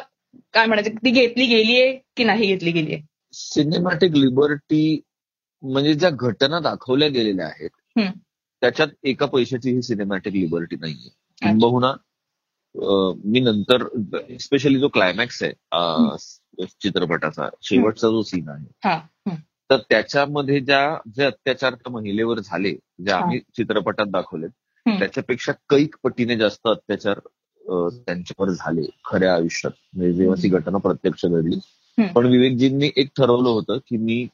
काय 0.54 0.66
म्हणायचं 0.66 0.94
ती 0.96 1.10
घेतली 1.10 1.46
गेलीये 1.46 1.92
की 2.16 2.24
नाही 2.24 2.46
घेतली 2.46 2.70
गेलीये 2.72 3.00
सिनेमॅटिक 3.34 4.14
लिबर्टी 4.14 5.00
म्हणजे 5.62 5.94
ज्या 5.94 6.10
घटना 6.10 6.58
दाखवल्या 6.60 7.08
गेलेल्या 7.08 7.46
आहेत. 7.46 7.70
त्याच्यात 8.62 8.88
एका 9.02 9.26
पैशाची 9.26 9.70
ही 9.70 9.82
सिनेमॅटिक 9.82 10.32
लिबर्टी 10.32 10.76
नाहीये 10.76 11.08
किंबहुना 11.42 11.92
मी 13.24 13.40
नंतर 13.40 13.86
स्पेशली 14.40 14.78
जो 14.78 14.88
क्लायमॅक्स 14.88 15.42
आहे 15.42 16.66
चित्रपटाचा 16.80 17.48
शेवटचा 17.62 18.08
जो 18.08 18.22
सीन 18.22 18.48
आहे 18.48 18.88
हा. 18.88 18.98
तर 19.70 19.76
त्याच्यामध्ये 19.90 20.60
ज्या 20.60 20.96
जे 21.16 21.24
अत्याचार 21.24 21.74
त्या 21.74 21.92
महिलेवर 21.92 22.38
झाले 22.40 22.72
जे 22.72 23.12
आम्ही 23.12 23.38
चित्रपटात 23.56 24.06
दाखवले 24.06 24.46
हम्म. 24.46 24.98
त्याच्यापेक्षा 24.98 25.52
कैक 25.70 25.96
पटीने 26.02 26.36
जास्त 26.36 26.68
अत्याचार 26.68 27.20
त्यांच्यावर 28.06 28.48
झाले 28.48 28.82
खऱ्या 29.04 29.34
आयुष्यात 29.34 29.96
म्हणजे 29.96 30.12
जेव्हा 30.12 30.42
ती 30.42 30.48
घटना 30.48 30.78
प्रत्यक्ष 30.78 31.26
घडली. 31.26 31.56
पण 32.14 32.26
विवेकजींनी 32.26 32.90
एक 32.96 33.08
ठरवलं 33.16 33.48
होतं 33.48 33.78
की 33.78 33.96
मी 33.96 34.26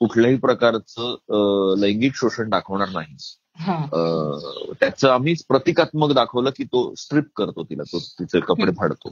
कुठल्याही 0.00 0.36
प्रकारचं 0.36 1.74
लैंगिक 1.78 2.14
शोषण 2.14 2.48
दाखवणार 2.48 2.88
नाही 2.88 3.14
हा 3.56 4.72
त्याचं 4.80 5.08
आम्ही 5.08 5.34
प्रतिकात्मक 5.48 6.12
दाखवलं 6.12 6.50
की 6.50 6.64
तो 6.64 6.94
स्ट्रिप 6.96 7.24
करतो 7.36 7.64
तिला 7.64 7.82
तो 7.82 7.98
तिचे 7.98 8.40
कपडे. 8.40 8.72
फाडतो. 8.72 9.10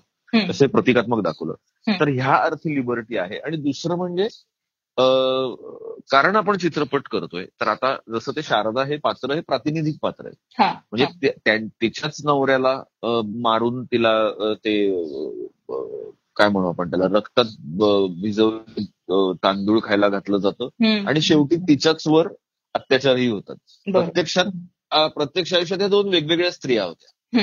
तसे 0.51 0.67
प्रतिकात्मक 0.67 1.23
दाखवलं. 1.23 1.55
तर 1.89 2.09
ह्या 2.09 2.35
अर्थी 2.35 2.75
लिबर्टी 2.75 3.17
आहे 3.17 3.39
आणि 3.39 3.57
दुसरं 3.57 3.95
म्हणजे 3.95 4.29
कारण 6.11 6.37
आपण 6.37 6.57
चित्रपट 6.57 7.09
करतोय 7.09 7.45
तर 7.61 7.69
आता 7.69 7.97
जसं 8.15 8.33
ते 8.37 8.43
शारदा 8.43 8.85
हे 8.85 8.97
पात्र 8.97 9.35
हे 9.35 9.41
प्रातिनिधिक 9.41 9.97
पात्र 10.03 10.27
आहे 10.27 10.35
म्हणजे 10.93 11.67
तिच्याच 11.81 12.21
नवऱ्याला 12.25 12.83
मारून 13.37 13.85
तिला 13.85 14.31
ते 14.55 14.77
काय 16.37 16.49
म्हणू 16.49 16.69
आपण 16.69 16.91
त्याला 16.91 17.07
रक्तात 17.19 17.45
भिजवून 18.23 19.35
तांदूळ 19.43 19.81
खायला 19.85 20.09
घातलं 20.09 20.39
जातं. 20.39 20.69
आणि 21.07 21.21
शेवटी 21.21 21.57
तिच्याच 21.57 22.07
वर 22.07 22.29
अत्याचारही 22.75 23.29
होतात. 23.29 23.57
प्रत्यक्षात 23.93 24.45
प्रत्यक्ष 25.15 25.55
आयुष्यात 25.55 25.81
या 25.81 25.89
दोन 25.89 26.09
वेगवेगळ्या 26.09 26.51
स्त्रिया 26.53 26.85
होत्या. 26.85 27.39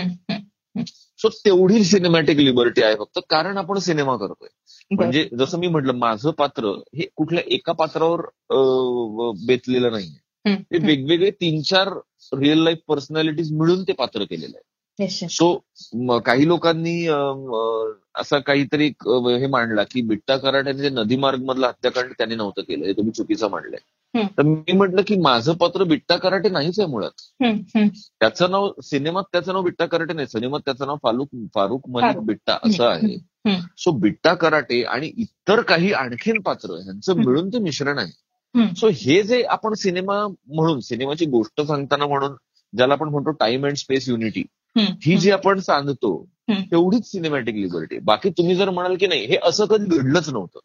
सो 1.23 1.29
तेवढी 1.45 1.83
सिनेमॅटिक 1.83 2.37
लिबर्टी 2.37 2.81
आहे 2.83 2.95
फक्त 2.95 3.19
कारण 3.29 3.57
आपण 3.57 3.77
सिनेमा 3.79 4.15
करतोय. 4.17 4.47
म्हणजे 4.91 5.27
जसं 5.39 5.59
मी 5.59 5.67
म्हटलं 5.67 5.93
माझं 5.97 6.31
पात्र 6.37 6.71
हे 6.95 7.05
कुठल्या 7.15 7.43
एका 7.47 7.73
पात्रावर 7.73 8.21
बेतलेलं 9.47 9.91
नाहीये. 9.91 10.19
हे 10.45 10.77
वेगवेगळे 10.85 11.29
तीन 11.31 11.61
चार 11.61 11.89
रिअल 12.39 12.63
लाईफ 12.63 12.77
पर्सनॅलिटीज 12.87 13.51
मिळून 13.53 13.83
ते 13.83 13.93
पात्र 13.93 14.23
केलेलं 14.23 14.55
आहे. 14.55 15.27
सो 15.29 16.19
काही 16.25 16.47
लोकांनी 16.47 17.05
असा 18.15 18.39
काहीतरी 18.39 18.87
हे 19.05 19.47
मांडला 19.47 19.83
की 19.83 20.01
बिट्टा 20.07 20.37
कराट्याने 20.37 20.79
जे 20.79 20.89
नदी 20.89 21.15
मार्ग 21.15 21.43
मधलं 21.45 21.67
हत्याकांड 21.67 22.11
त्यांनी 22.17 22.35
नव्हतं 22.35 22.61
केलं 22.61 22.85
हे 22.85 22.93
तुम्ही 22.93 23.11
चुकीचं 23.11 23.49
मांडलंय. 23.51 23.79
तर 24.15 24.41
मी 24.41 24.71
म्हटलं 24.71 25.01
की 25.07 25.15
माझं 25.15 25.53
पात्र 25.53 25.83
बिट्टा 25.83 26.15
कराटे 26.15 26.49
नाहीच 26.49 26.79
आहे 26.79 26.89
मुळात. 26.89 27.45
त्याचं 28.19 28.51
नाव 28.51 28.71
सिनेमात 28.83 29.23
त्याचं 29.31 29.53
नाव 29.53 29.61
बिट्टा 29.61 29.85
कराटे 29.85 30.13
नाही 30.13 30.27
सिनेमात 30.27 30.59
त्याचं 30.59 30.85
नाव 30.85 30.95
फारुक 31.03 31.29
फारुक 31.55 31.89
मलिक. 31.89 32.17
बिट्टा 32.17 32.57
असं 32.63 32.85
आहे. 32.85 33.17
सो 33.77 33.91
बिट्टा 33.91 34.33
कराटे 34.33 34.83
आणि 34.83 35.07
इतर 35.17 35.61
काही 35.61 35.93
आणखीन 35.93 36.41
पात्र 36.41 36.77
यांचं 36.87 37.13
हम्म. 37.13 37.25
मिळून 37.25 37.49
ते 37.49 37.59
मिश्रण 37.59 37.97
आहे. 37.97 38.11
सो 38.75 38.87
हे 38.87 39.23
जे 39.23 39.43
आपण 39.43 39.73
सिनेमा 39.73 40.27
म्हणून 40.27 40.79
सिनेमाची 40.79 41.25
गोष्ट 41.25 41.61
सांगताना 41.61 42.07
म्हणून 42.07 42.31
ज्याला 42.77 42.93
आपण 42.93 43.09
म्हणतो 43.09 43.31
टाइम 43.31 43.65
अँड 43.65 43.75
स्पेस 43.75 44.09
युनिटी. 44.09 44.43
ही 45.01 45.17
जी 45.17 45.31
आपण 45.31 45.59
सांगतो. 45.59 46.27
तेवढीच 46.71 47.11
सिनेमॅटिक 47.11 47.55
लिबर्टी 47.55 47.99
बाकी 47.99 48.29
तुम्ही 48.29 48.55
जर 48.55 48.69
म्हणाल 48.69 48.95
की 48.99 49.07
नाही 49.07 49.25
हे 49.25 49.37
असं 49.43 49.65
कधी 49.65 49.97
घडलंच 49.97 50.29
नव्हतं. 50.29 50.59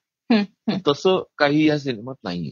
तसं 0.87 1.23
काही 1.39 1.69
या 1.69 1.79
सिनेमात 1.79 2.15
नाहीये 2.25 2.51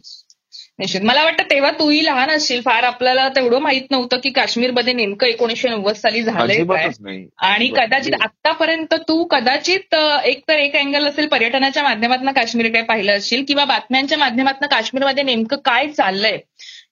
निश्चित. 0.78 1.00
मला 1.00 1.22
वाटतं 1.24 1.50
तेव्हा 1.50 1.70
तूही 1.70 2.04
लहान 2.04 2.30
असशील. 2.30 2.60
फार 2.60 2.82
आपल्याला 2.82 3.28
तेवढं 3.28 3.58
माहीत 3.58 3.90
नव्हतं 3.90 4.16
की 4.16 4.30
काश्मीरमध्ये 4.30 4.92
नेमकं 4.92 5.26
एकोणीशे 5.26 5.68
नव्वद 5.68 5.94
साली 5.94 6.22
झालंय 6.22 6.64
काय. 6.64 7.22
आणि 7.38 7.68
कदाचित 7.68 8.14
आतापर्यंत 8.20 8.94
तू 9.08 9.22
कदाचित 9.24 9.94
एक 10.24 10.42
तर 10.48 10.54
एक 10.54 10.76
अँगल 10.76 11.06
असेल 11.06 11.26
पर्यटनाच्या 11.26 11.82
माध्यमातून 11.82 12.32
काश्मीरकडे 12.32 12.82
पाहिलं 12.82 13.16
असशील 13.16 13.44
किंवा 13.48 13.64
बातम्यांच्या 13.64 14.18
माध्यमातून 14.18 14.68
काश्मीरमध्ये 14.68 15.22
नेमकं 15.24 15.56
काय 15.56 15.88
चाललंय. 15.88 16.38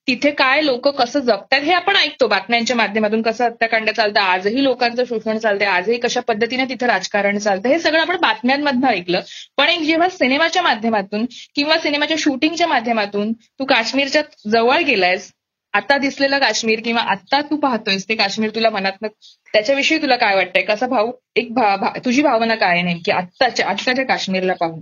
तिथे 0.09 0.31
काय 0.31 0.63
लोक 0.63 0.89
कसं 0.89 1.21
जगतात 1.21 1.61
हे 1.61 1.73
आपण 1.73 1.97
ऐकतो. 1.97 2.27
बातम्यांच्या 2.27 2.77
माध्यमातून 2.77 3.23
कसं 3.23 3.45
हत्याकांड 3.45 3.91
चालतं 3.91 4.21
आजही 4.21 4.65
लोकांचं 4.65 5.05
शोषण 5.05 5.39
चालतंय 5.39 5.67
आजही 5.67 5.99
कशा 5.99 6.21
पद्धतीने 6.21 6.65
तिथे 6.65 6.87
राजकारण 6.87 7.39
चालतं 7.39 7.69
हे 7.69 7.79
सगळं 7.79 8.01
आपण 8.01 8.17
बातम्यांमधनं 8.17 8.87
ऐकलं. 8.87 9.21
पण 9.57 9.69
एक 9.69 9.81
जेव्हा 9.81 10.09
सिनेमाच्या 10.09 10.63
माध्यमातून 10.63 11.27
किंवा 11.55 11.79
सिनेमाच्या 11.79 12.17
शूटिंगच्या 12.21 12.67
माध्यमातून 12.67 13.33
तू 13.33 13.65
काश्मीरच्या 13.65 14.23
जवळ 14.51 14.79
गेलायस 14.79 15.33
आता 15.73 15.99
दिसलेलं 15.99 16.39
काश्मीर 16.39 16.81
किंवा 16.85 17.01
आता 17.01 17.41
तू 17.41 17.57
पाहतोयस 17.57 18.09
ते 18.09 18.15
काश्मीर 18.15 18.51
तुला 18.51 18.71
मनात 18.71 19.07
त्याच्याविषयी 19.53 20.03
तुला 20.03 20.17
काय 20.17 20.35
वाटतंय? 20.37 20.63
कसा 20.63 20.87
भाऊ 20.87 21.13
एक 21.37 21.55
भा- 21.55 21.77
भा- 21.77 21.99
तुझी 22.05 22.23
भावना 22.23 22.55
काय 22.55 22.83
नेमकी 22.83 23.11
आत्ताच्या 23.11 23.69
आत्ताच्या 23.69 24.07
काश्मीरला 24.07 24.53
पाहून? 24.53 24.81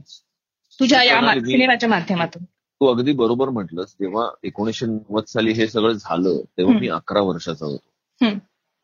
तुझ्या 0.81 1.02
या 1.02 1.21
सिनेमाच्या 1.52 1.88
माध्यमातून. 1.88 2.45
तू 2.83 2.87
अगदी 2.87 3.12
बरोबर 3.12 3.49
म्हटलंस 3.49 3.87
जेव्हा 4.01 4.29
एकोणीशे 4.43 4.87
नव्वद 4.87 5.25
साली 5.25 5.53
हे 5.53 5.67
सगळं 5.67 5.93
झालं 5.93 6.41
तेव्हा 6.59 6.79
मी 6.79 6.89
अकरा 6.89 7.21
वर्षाचा 7.21 7.67
होतो. 7.67 7.89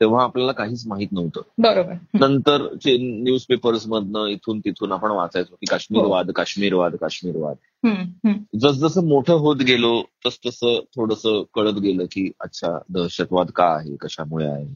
तेव्हा 0.01 0.23
आपल्याला 0.25 0.53
काहीच 0.53 0.87
माहीत 0.87 1.09
नव्हतं 1.13 1.41
बरोबर. 1.59 1.93
नंतर 2.27 2.77
न्यूज 3.01 3.43
पेपर्स 3.43 3.87
मधनं 3.87 4.27
इथून 4.27 4.61
तिथून 4.61 4.93
आपण 4.93 5.11
वाचायचो 5.11 5.55
की 5.55 5.67
काश्मीरवाद 5.67 6.31
काश्मीरवाद 6.31 6.97
काश्मीरवाद. 6.97 7.57
हम्म. 7.87 8.33
जसजसं 8.59 9.09
मोठं 9.09 9.35
होत 9.35 9.57
गेलो 9.57 10.03
तस 10.27 10.39
तसं 10.47 10.81
थोडंसं 10.97 11.43
कळत 11.55 11.75
गेलं 11.75 12.05
की 12.05 12.31
अच्छा 12.41 12.79
दहशतवाद 12.89 13.51
का 13.51 13.65
आहे 13.65 13.97
कशामुळे 13.97 14.47
आहे. 14.47 14.67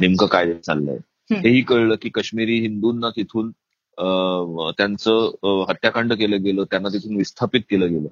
नेमकं 0.00 0.26
काय 0.26 0.54
चाललंय. 0.54 0.98
हेही 1.34 1.60
कळलं 1.60 1.94
की 2.02 2.08
काश्मीरी 2.08 2.58
हिंदूंना 2.60 3.10
तिथून 3.10 3.50
त्यांचं 4.78 5.64
हत्याकांड 5.68 6.12
केलं 6.12 6.42
गेलं 6.42 6.64
त्यांना 6.64 6.88
तिथून 6.88 7.16
विस्थापित 7.16 7.60
केलं 7.70 7.92
गेलं. 7.92 8.08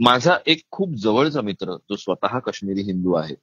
माझा 0.00 0.36
एक 0.46 0.62
खूप 0.70 0.94
जवळचा 0.94 1.40
मित्र 1.40 1.74
जो 1.90 1.96
स्वतः 1.96 2.38
काश्मीरी 2.38 2.82
हिंदू 2.82 3.14
आहे. 3.14 3.34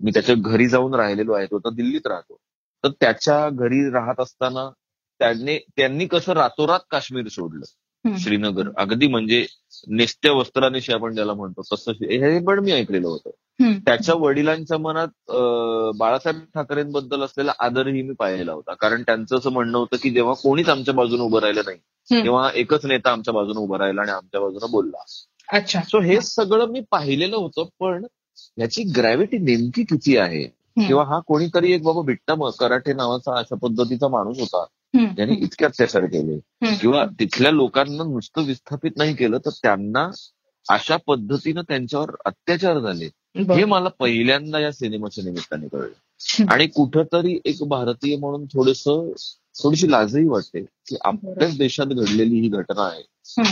मी 0.00 0.10
त्याच्या 0.10 0.34
घरी 0.38 0.68
जाऊन 0.68 0.94
राहिलेलो 0.94 1.32
आहे 1.32 1.46
तो 1.46 1.56
आता 1.56 1.70
दिल्लीत 1.70 2.06
राहतो 2.06 2.36
तर 2.84 2.90
त्याच्या 2.90 3.48
घरी 3.50 3.90
राहत 3.90 4.20
असताना 4.20 4.70
त्याने 5.20 5.58
त्यांनी 5.76 6.06
कसं 6.06 6.32
रातोरात 6.32 6.80
काश्मीर 6.90 7.28
सोडलं. 7.28 8.16
श्रीनगर 8.18 8.68
अगदी 8.78 9.06
म्हणजे 9.06 9.46
नेस्त्या 9.88 10.32
वस्त्रानिशी 10.32 10.92
आपण 10.92 11.14
ज्याला 11.14 11.34
म्हणतो 11.34 11.62
तसं 11.72 11.92
हे 11.92 12.38
पण 12.44 12.58
मी 12.58 12.72
ऐकलेलं 12.72 13.08
होतं. 13.08 13.30
त्याच्या 13.60 14.14
वडिलांच्या 14.14 14.78
मनात 14.78 15.30
बाळासाहेब 15.98 16.40
ठाकरेंबद्दल 16.54 17.22
असलेला 17.22 17.52
आदरही 17.58 18.02
मी 18.02 18.14
पाहिलेला 18.14 18.52
होता 18.52 18.74
कारण 18.74 19.02
त्यांचं 19.02 19.36
असं 19.38 19.52
म्हणणं 19.52 19.78
होतं 19.78 19.96
की 20.02 20.10
जेव्हा 20.10 20.34
कोणीच 20.34 20.68
आमच्या 20.68 20.94
बाजूने 20.94 21.22
उभं 21.22 21.40
राहिलं 21.40 21.62
नाही. 21.66 21.78
तेव्हा 22.24 22.50
एकच 22.54 22.84
नेता 22.86 23.10
आमच्या 23.12 23.34
बाजूने 23.34 23.60
उभा 23.60 23.78
राहिला 23.78 24.00
आणि 24.00 24.10
आमच्या 24.10 24.40
बाजूने 24.40 24.70
बोलला 24.70 25.02
अच्छा 25.48 25.80
सो 25.80 26.00
हे 26.00 26.20
सगळं 26.20 26.66
मी 26.66 26.80
पाहिलेलं 26.90 27.36
होतं 27.36 27.64
पण 27.80 28.04
याची 28.58 28.82
ग्रॅव्हिटी 28.96 29.38
नेमकी 29.38 29.82
किती 29.84 30.16
आहे 30.16 30.42
किंवा 30.86 31.04
हा 31.04 31.18
कोणीतरी 31.26 31.72
एक 31.72 31.82
बाबा 31.82 32.02
बिट्टा 32.02 32.34
कराटे 32.60 32.92
नावाचा 32.92 33.38
अशा 33.38 33.56
पद्धतीचा 33.56 34.08
माणूस 34.08 34.40
होता. 34.40 34.64
ज्याने 35.14 35.34
इतके 35.34 35.64
अत्याचार 35.64 36.04
केले. 36.04 36.38
किंवा 36.80 37.04
तिथल्या 37.20 37.50
लोकांना 37.52 38.04
नुसतं 38.04 38.42
विस्थापित 38.42 38.90
नाही 38.96 39.14
केलं 39.14 39.38
तर 39.38 39.50
त्यांना 39.50 40.08
अशा 40.66 40.96
पद्धतीनं 41.06 41.62
त्यांच्यावर 41.62 42.10
अत्याचार 42.24 42.78
झाले. 42.78 43.08
हे 43.38 43.64
मला 43.64 43.88
पहिल्यांदा 43.88 44.58
या 44.58 44.72
सिनेमाच्या 44.72 45.24
निमित्ताने 45.24 45.68
कळलं. 45.68 46.44
आणि 46.50 46.66
कुठंतरी 46.66 47.38
एक 47.44 47.62
भारतीय 47.68 48.16
म्हणून 48.16 48.44
थोडस 48.44 48.84
थोडीशी 49.62 49.90
लाजही 49.90 50.26
वाटते 50.28 50.60
की 50.62 50.96
आपल्याच 51.04 51.58
देशात 51.58 51.86
घडलेली 51.86 52.40
ही 52.40 52.48
घटना 52.48 52.82
आहे. 52.82 53.02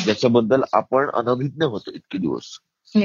ज्याच्याबद्दल 0.04 0.62
आपण 0.72 1.10
अनभिज्ञ 1.10 1.64
होतो 1.64 1.90
इतके 1.94 2.18
दिवस 2.18 2.42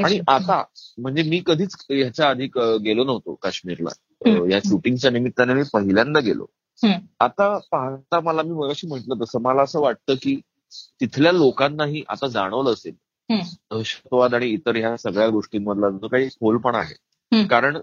आणि. 0.04 0.20
आता 0.28 0.64
म्हणजे 0.98 1.24
मी 1.24 1.42
कधीच 1.46 1.76
ह्याच्या 1.92 2.30
आधी 2.30 2.46
गेलो 2.86 3.04
नव्हतो 3.04 3.34
काश्मीरला 3.36 3.90
या 4.52 4.60
शूटिंगच्या 4.60 5.12
निमित्ताने 5.12 5.54
मी 5.54 5.64
पहिल्यांदा 5.74 6.20
गेलो. 6.20 6.46
आता 7.20 7.58
पाहता 7.72 8.20
मला 8.20 8.42
मी 8.42 8.52
मगाशी 8.52 8.88
म्हटलं 8.88 9.16
तसं 9.24 9.42
मला 9.42 9.62
असं 9.62 9.80
वाटतं 9.80 10.14
की 10.22 10.40
तिथल्या 11.02 11.32
लोकांनाही 11.32 12.04
आता 12.10 12.28
जाणवलं 12.28 12.74
असेल. 12.74 12.94
दहशतवाद 13.32 14.34
आणि 14.36 14.50
इतर 14.50 14.76
ह्या 14.76 14.96
सगळ्या 14.98 15.28
गोष्टींमधला 15.30 15.90
जो 15.92 16.08
काही 16.08 16.28
खोलपणा 16.30 16.78
आहे. 16.78 16.96
कारण 17.32 17.78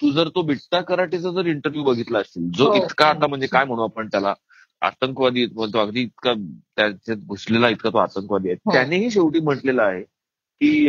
तू 0.00 0.10
जर 0.12 0.28
तो 0.28 0.42
बिट्टा 0.42 0.80
कराटेचा 0.80 1.30
जर 1.30 1.46
इंटरव्ह्यू 1.46 1.82
बघितला 1.84 2.18
असेल 2.18 2.50
जो 2.56 2.68
हो. 2.68 2.74
इतका 2.74 3.06
आता 3.06 3.26
म्हणजे 3.26 3.46
काय 3.46 3.64
म्हणू 3.64 3.82
आपण 3.82 4.06
त्याला 4.12 4.34
आतंकवादी 4.82 5.46
म्हणतो 5.46 5.78
अगदी 5.78 6.00
इतका 6.00 6.32
त्याच्यात 6.76 7.16
घुसलेला 7.26 7.68
इतका 7.68 7.90
तो 7.90 7.98
आतंकवादी 7.98 8.48
आहे 8.48 8.56
हो. 8.56 8.72
त्यानेही 8.72 9.10
शेवटी 9.10 9.40
म्हटलेलं 9.40 9.82
आहे 9.82 10.02
की 10.02 10.88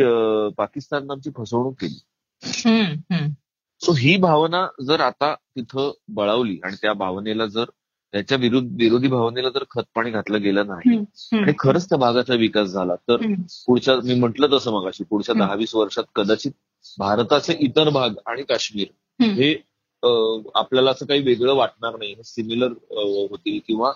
पाकिस्ताननं 0.58 1.12
आमची 1.12 1.30
फसवणूक 1.36 1.74
केली. 1.80 1.98
सो 3.80 3.92
ही 3.92 4.16
भावना 4.16 4.66
जर 4.86 5.00
आता 5.00 5.34
तिथं 5.34 5.90
बळावली 6.08 6.58
आणि 6.64 6.76
त्या 6.82 6.92
भावनेला 6.92 7.46
जर 7.46 7.64
त्याच्या 8.16 8.38
विरुद्ध 8.38 8.68
विरोधी 8.80 9.08
भावनेला 9.08 9.48
जर 9.48 9.64
खतपाणी 9.70 10.10
घातलं 10.10 10.42
गेलं 10.42 10.66
नाही. 10.66 10.96
आणि 11.38 11.52
खरंच 11.58 11.88
त्या 11.88 11.98
भागाचा 11.98 12.34
विकास 12.34 12.68
झाला 12.68 12.94
तर. 12.94 13.16
पुढच्या 13.66 13.96
मी 14.04 14.14
म्हटलं 14.14 14.46
तसं 14.52 14.72
मगाशी 14.72 15.04
पुढच्या. 15.04 15.34
दहा 15.34 15.54
वीस 15.54 15.74
वर्षात 15.74 16.04
कदाचित 16.14 16.52
भारताचे 16.98 17.56
इतर 17.60 17.88
भाग 17.88 18.10
आणि 18.26 18.42
काश्मीर. 18.42 18.86
हे 19.22 19.52
आपल्याला 20.54 20.90
असं 20.90 21.06
काही 21.06 21.22
वेगळं 21.22 21.54
वाटणार 21.54 21.96
नाही 21.96 22.14
सिमिलर 22.24 22.68
होतील 23.30 23.58
किंवा 23.66 23.92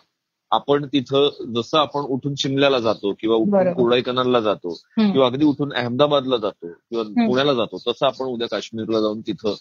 आपण 0.51 0.87
तिथं 0.87 1.29
जसं 1.57 1.79
आपण 1.79 2.01
उठून 2.01 2.35
शिमल्याला 2.39 2.79
जातो 2.79 3.13
किंवा 3.21 3.37
उठून. 3.37 3.73
कोडाईकनालला 3.73 4.41
जातो. 4.41 4.75
किंवा 4.99 5.27
अगदी 5.27 5.45
उठून 5.45 5.73
अहमदाबादला 5.73 6.37
जातो 6.37 6.69
किंवा. 6.69 7.05
पुण्याला 7.27 7.55
जातो 7.55 7.79
तसं 7.89 8.07
आपण 8.07 8.27
उद्या 8.27 8.49
काश्मीरला 8.49 9.01
जाऊन 9.01 9.21
तिथं 9.21 9.55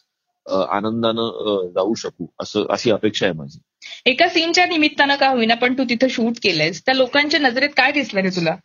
आनंदानं 0.48 1.70
जाऊ 1.76 1.94
शकू 1.94 2.28
असं 2.40 2.66
अशी 2.70 2.92
अपेक्षा 2.92 3.26
आहे 3.26 3.36
माझी 3.36 3.60
एका 4.06 4.28
सीनच्या 4.30 4.66
निमित्तानं 4.66 5.16
का 5.16 5.30
होईना 5.30 5.56
पण 5.56 5.74
तू 5.74 5.84
तिथं 5.90 6.08
शूट 6.08 6.34
केलंयस 6.44 6.82
त्या 6.86 6.96
लोकांच्या 6.96 7.40
नजरेत 7.40 7.70
काय 7.78 7.92
दिसलं 7.92 8.22
रे 8.22 8.30
तुला 8.30 8.56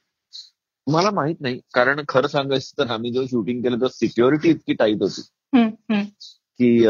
मला 0.86 1.10
माहीत 1.10 1.34
नाही 1.40 1.60
कारण 1.74 2.00
खरं 2.08 2.26
सांगायचं 2.26 2.78
तर 2.78 2.90
आम्ही 2.90 3.10
जेव्हा 3.12 3.26
शूटिंग 3.30 3.62
केलं 3.62 3.80
तर 3.80 3.86
सिक्युरिटी 3.86 4.50
इतकी 4.50 4.72
टाईट 4.72 5.02
होती. 5.02 5.22
की 6.60 6.82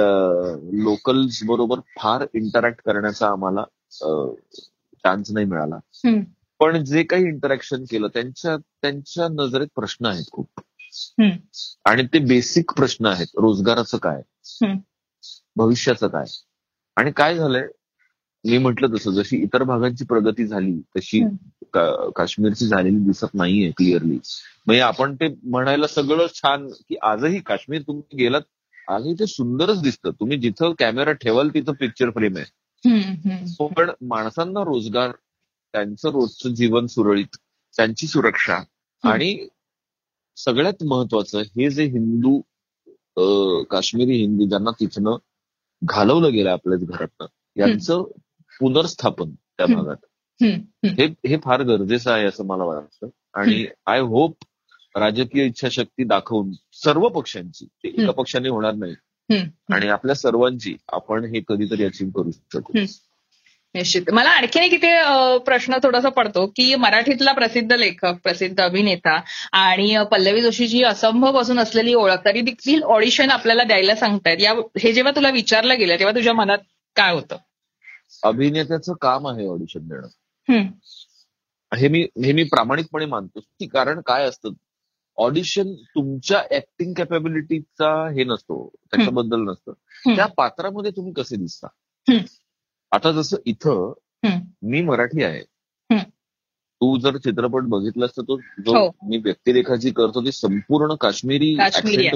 लोकल्स 0.84 1.42
बरोबर 1.44 1.80
फार 2.00 2.24
इंटरॅक्ट 2.34 2.80
करण्याचा 2.86 3.28
आम्हाला 3.28 3.64
चान्स 5.04 5.30
नाही 5.30 5.46
मिळाला. 5.46 5.78
पण 6.60 6.84
जे 6.84 7.02
काही 7.02 7.24
इंटरॅक्शन 7.24 7.84
केलं 7.84 8.06
त्यांच्या 8.06 8.56
त्यांच्या 8.56 9.28
नजरेत 9.28 9.66
प्रश्न 9.76 10.06
आहेत 10.06 10.24
खूप. 10.32 10.60
आणि 11.84 12.02
ते 12.02 12.18
बेसिक 12.18 12.72
प्रश्न 12.72 13.06
आहेत 13.06 13.26
रोजगाराचं 13.36 13.98
काय. 13.98 14.22
भविष्याचं 15.56 16.08
काय? 16.08 16.24
आणि 16.96 17.10
काय 17.10 17.36
झालंय? 17.36 17.68
मी 18.44 18.58
म्हटलं 18.58 18.94
तसं 18.94 19.10
जशी 19.10 19.36
इतर 19.36 19.62
भागांची 19.62 20.04
प्रगती 20.04 20.46
झाली 20.46 20.80
तशी. 20.96 21.20
का- 21.72 22.10
काश्मीरची 22.10 22.66
झालेली 22.66 22.96
दिसत 22.96 23.34
नाहीये 23.34 23.70
क्लिअरली 23.70 24.16
म्हणजे 24.66 24.80
आपण 24.80 25.14
ते 25.14 25.34
म्हणायला 25.42 25.86
सगळं 25.86 26.26
छान 26.34 26.68
की 26.68 26.96
आजही 27.02 27.40
काश्मीर 27.40 27.82
तुम्ही 27.82 28.16
गेलात 28.16 28.40
आजही 28.88 29.14
ते 29.14 29.26
सुंदरच 29.26 29.82
दिसतं. 29.82 30.10
तुम्ही 30.10 30.38
जिथं 30.38 30.72
कॅमेरा 30.78 31.12
ठेवाल 31.12 31.48
तिथं 31.48 31.72
पिक्चर 31.72 32.10
फ्रेम 32.10 32.36
आहे. 32.36 32.44
हम्म. 32.90 33.66
पण 33.66 33.90
माणसांना 34.00 34.60
रोजगार 34.60 35.10
त्यांचं 35.72 36.08
रोजचं 36.08 36.54
जीवन 36.54 36.86
सुरळीत 36.86 37.36
त्यांची 37.76 38.06
सुरक्षा 38.06 38.54
आणि 39.04 39.48
सगळ्यात 40.36 40.84
महत्वाचं 40.84 41.40
हे 41.40 41.70
जे 41.70 41.84
हिंदू 41.84 42.40
काश्मीरी 43.71 44.16
हिंदू 44.16 44.47
ज्यांना 44.49 44.71
तिथनं 44.71 45.16
घालवलं 45.85 46.33
गेलं 46.33 46.50
आपल्याच 46.50 46.85
घरातनं 46.85 47.26
यांचं 47.56 48.02
पुनर्स्थापन 48.61 49.30
त्या. 49.30 49.66
भागात. 49.66 49.97
हे 50.85 51.06
हे 51.28 51.37
फार 51.37 51.62
गरजेचं 51.62 52.12
आहे 52.12 52.25
असं 52.25 52.47
मला 52.47 52.64
वाटतं 52.64 53.09
आणि 53.35 53.66
आय 53.87 54.00
होप 54.00 54.37
राजकीय 54.97 55.47
इच्छाशक्ती 55.47 56.04
दाखवून 56.04 56.52
सर्व 56.73 57.09
पक्षांची 57.09 57.66
ते 57.66 57.88
एका. 57.88 58.12
पक्षाने 58.12 58.49
होणार 58.49 58.75
नाही. 58.75 58.94
आणि 59.73 59.88
आपल्या 59.88 60.14
सर्वांची 60.14 60.76
आपण 60.92 61.25
हे 61.25 61.40
कधीतरी 61.49 61.85
अचीव्ह 61.85 62.12
करू 62.12 62.30
शकू 62.30 62.59
हम्म. 62.59 62.85
निश्चित. 63.75 64.11
मला 64.12 64.31
आणखीन 64.31 64.62
एक 64.62 64.73
इथे 64.73 65.38
प्रश्न 65.38 65.76
थोडासा 65.83 66.09
पडतो 66.09 66.47
की 66.47 66.75
मराठीतला 66.75 67.33
प्रसिद्ध 67.33 67.73
लेखक 67.73 68.14
प्रसिद्ध 68.23 68.61
अभिनेता 68.61 69.21
आणि 69.52 69.97
पल्लवी 70.12 70.43
जोशीची 70.43 70.83
असंभव 70.83 71.38
असलेली 71.61 71.95
ओळख 71.95 72.25
तरी 72.25 72.40
देखील 72.40 72.83
ऑडिशन 72.83 73.31
आपल्याला 73.31 73.64
द्यायला 73.64 73.95
सांगतायत. 73.97 74.40
या 74.40 74.52
हे 74.78 74.93
जेव्हा 74.93 75.12
तुला 75.16 75.31
विचारलं 75.31 75.78
गेलं 75.78 75.99
तेव्हा 75.99 76.15
तुझ्या 76.15 76.32
मनात 76.32 76.58
काय 76.97 77.13
होतं? 77.15 77.37
अभिनेत्याचं 78.23 78.93
काम 79.00 79.26
आहे 79.28 79.47
ऑडिशन 79.47 79.80
देणं. 79.80 80.67
हे 81.76 81.89
मी 81.89 82.06
हे 82.25 82.32
मी 82.32 82.43
प्रामाणिकपणे 82.43 83.06
मानतो 83.06 83.41
की 83.41 83.67
कारण 83.67 84.00
काय 84.00 84.25
असतं? 84.25 84.50
ऑडिशन 85.17 85.73
तुमच्या 85.73 86.43
ऍक्टिंग 86.56 86.93
कॅपॅबिलिटीचा 86.93 87.91
हे 88.08 88.25
नसतो. 88.25 88.71
त्याच्याबद्दल 88.91 89.41
नसतं. 89.41 89.73
त्या 90.17 90.26
पात्रामध्ये 90.26 90.91
तुम्ही 90.91 91.13
कसे 91.13 91.37
दिसता. 91.37 91.67
आता 92.95 93.11
जसं 93.13 93.37
इथं. 93.47 93.93
मी 94.63 94.80
मराठी 94.83 95.23
आहे. 95.23 95.43
तू 96.80 96.99
जर 96.99 97.17
चित्रपट 97.17 97.63
बघितलास 97.63 98.11
तर 98.11 98.23
तो 98.23 98.37
जो 98.37 98.76
हो. 98.76 98.91
मी 99.02 99.17
व्यक्तिरेखा 99.17 99.75
जी 99.76 99.91
करतो 99.91 100.21
ती 100.21 100.33
संपूर्ण 100.33 100.95
काश्मीरी 100.95 101.54